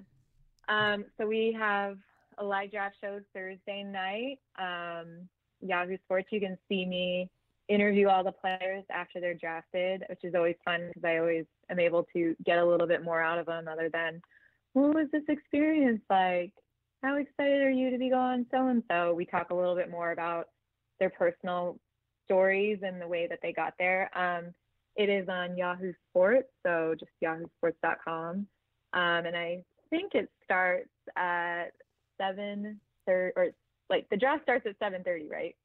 [0.68, 1.98] Um, so we have
[2.40, 4.40] a live draft show Thursday night.
[4.58, 5.30] Um,
[5.62, 7.30] Yahoo Sports, you can see me
[7.68, 11.80] interview all the players after they're drafted, which is always fun because I always am
[11.80, 14.22] able to get a little bit more out of them other than
[14.74, 16.54] what was this experience like?
[17.04, 19.14] How excited are you to be going so and so?
[19.14, 20.50] We talk a little bit more about
[21.00, 21.80] their personal
[22.26, 24.16] stories and the way that they got there.
[24.18, 24.54] Um,
[24.96, 28.48] it is on Yahoo Sports, so just yahoosports.com.
[28.94, 31.72] Um, and I think it starts at
[32.20, 33.48] seven thirty, or
[33.90, 35.56] like the draft starts at seven thirty, right?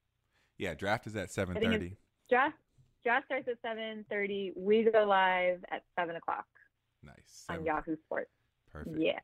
[0.58, 1.96] Yeah, draft is at seven thirty.
[2.28, 2.56] Draft
[3.02, 4.52] draft starts at seven thirty.
[4.56, 6.46] We go live at seven o'clock.
[7.02, 7.44] Nice.
[7.48, 8.30] On Yahoo Sports.
[8.72, 8.96] Perfect.
[8.98, 9.18] Yeah.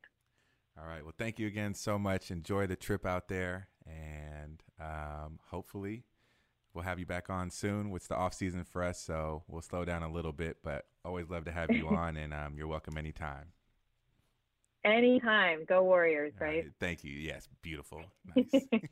[0.79, 1.03] All right.
[1.03, 2.31] Well, thank you again so much.
[2.31, 6.05] Enjoy the trip out there, and um, hopefully
[6.75, 7.93] we'll have you back on soon.
[7.95, 11.29] It's the off season for us, so we'll slow down a little bit, but always
[11.29, 13.53] love to have you on, and um, you're welcome anytime.
[14.85, 15.65] Anytime.
[15.65, 16.65] Go Warriors, right?
[16.65, 16.73] right?
[16.81, 17.13] Thank you.
[17.13, 18.03] Yes, beautiful.
[18.37, 18.65] Nice.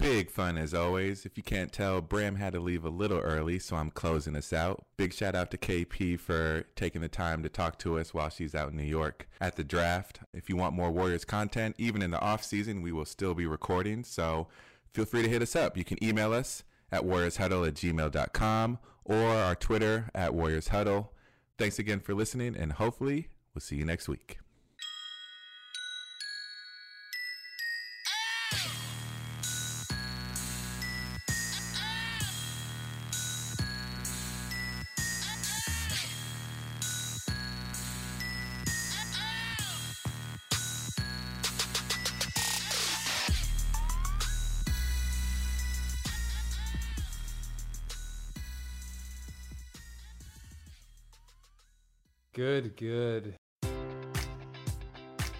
[0.00, 1.26] Big fun as always.
[1.26, 4.50] If you can't tell, Bram had to leave a little early, so I'm closing us
[4.50, 4.86] out.
[4.96, 8.54] Big shout out to KP for taking the time to talk to us while she's
[8.54, 10.20] out in New York at the draft.
[10.32, 13.44] If you want more Warriors content, even in the off season, we will still be
[13.44, 14.02] recording.
[14.02, 14.48] So
[14.94, 15.76] feel free to hit us up.
[15.76, 21.08] You can email us at warriorshuddle at gmail.com or our Twitter at warriorshuddle.
[21.58, 24.38] Thanks again for listening, and hopefully we'll see you next week.
[52.80, 53.34] Good.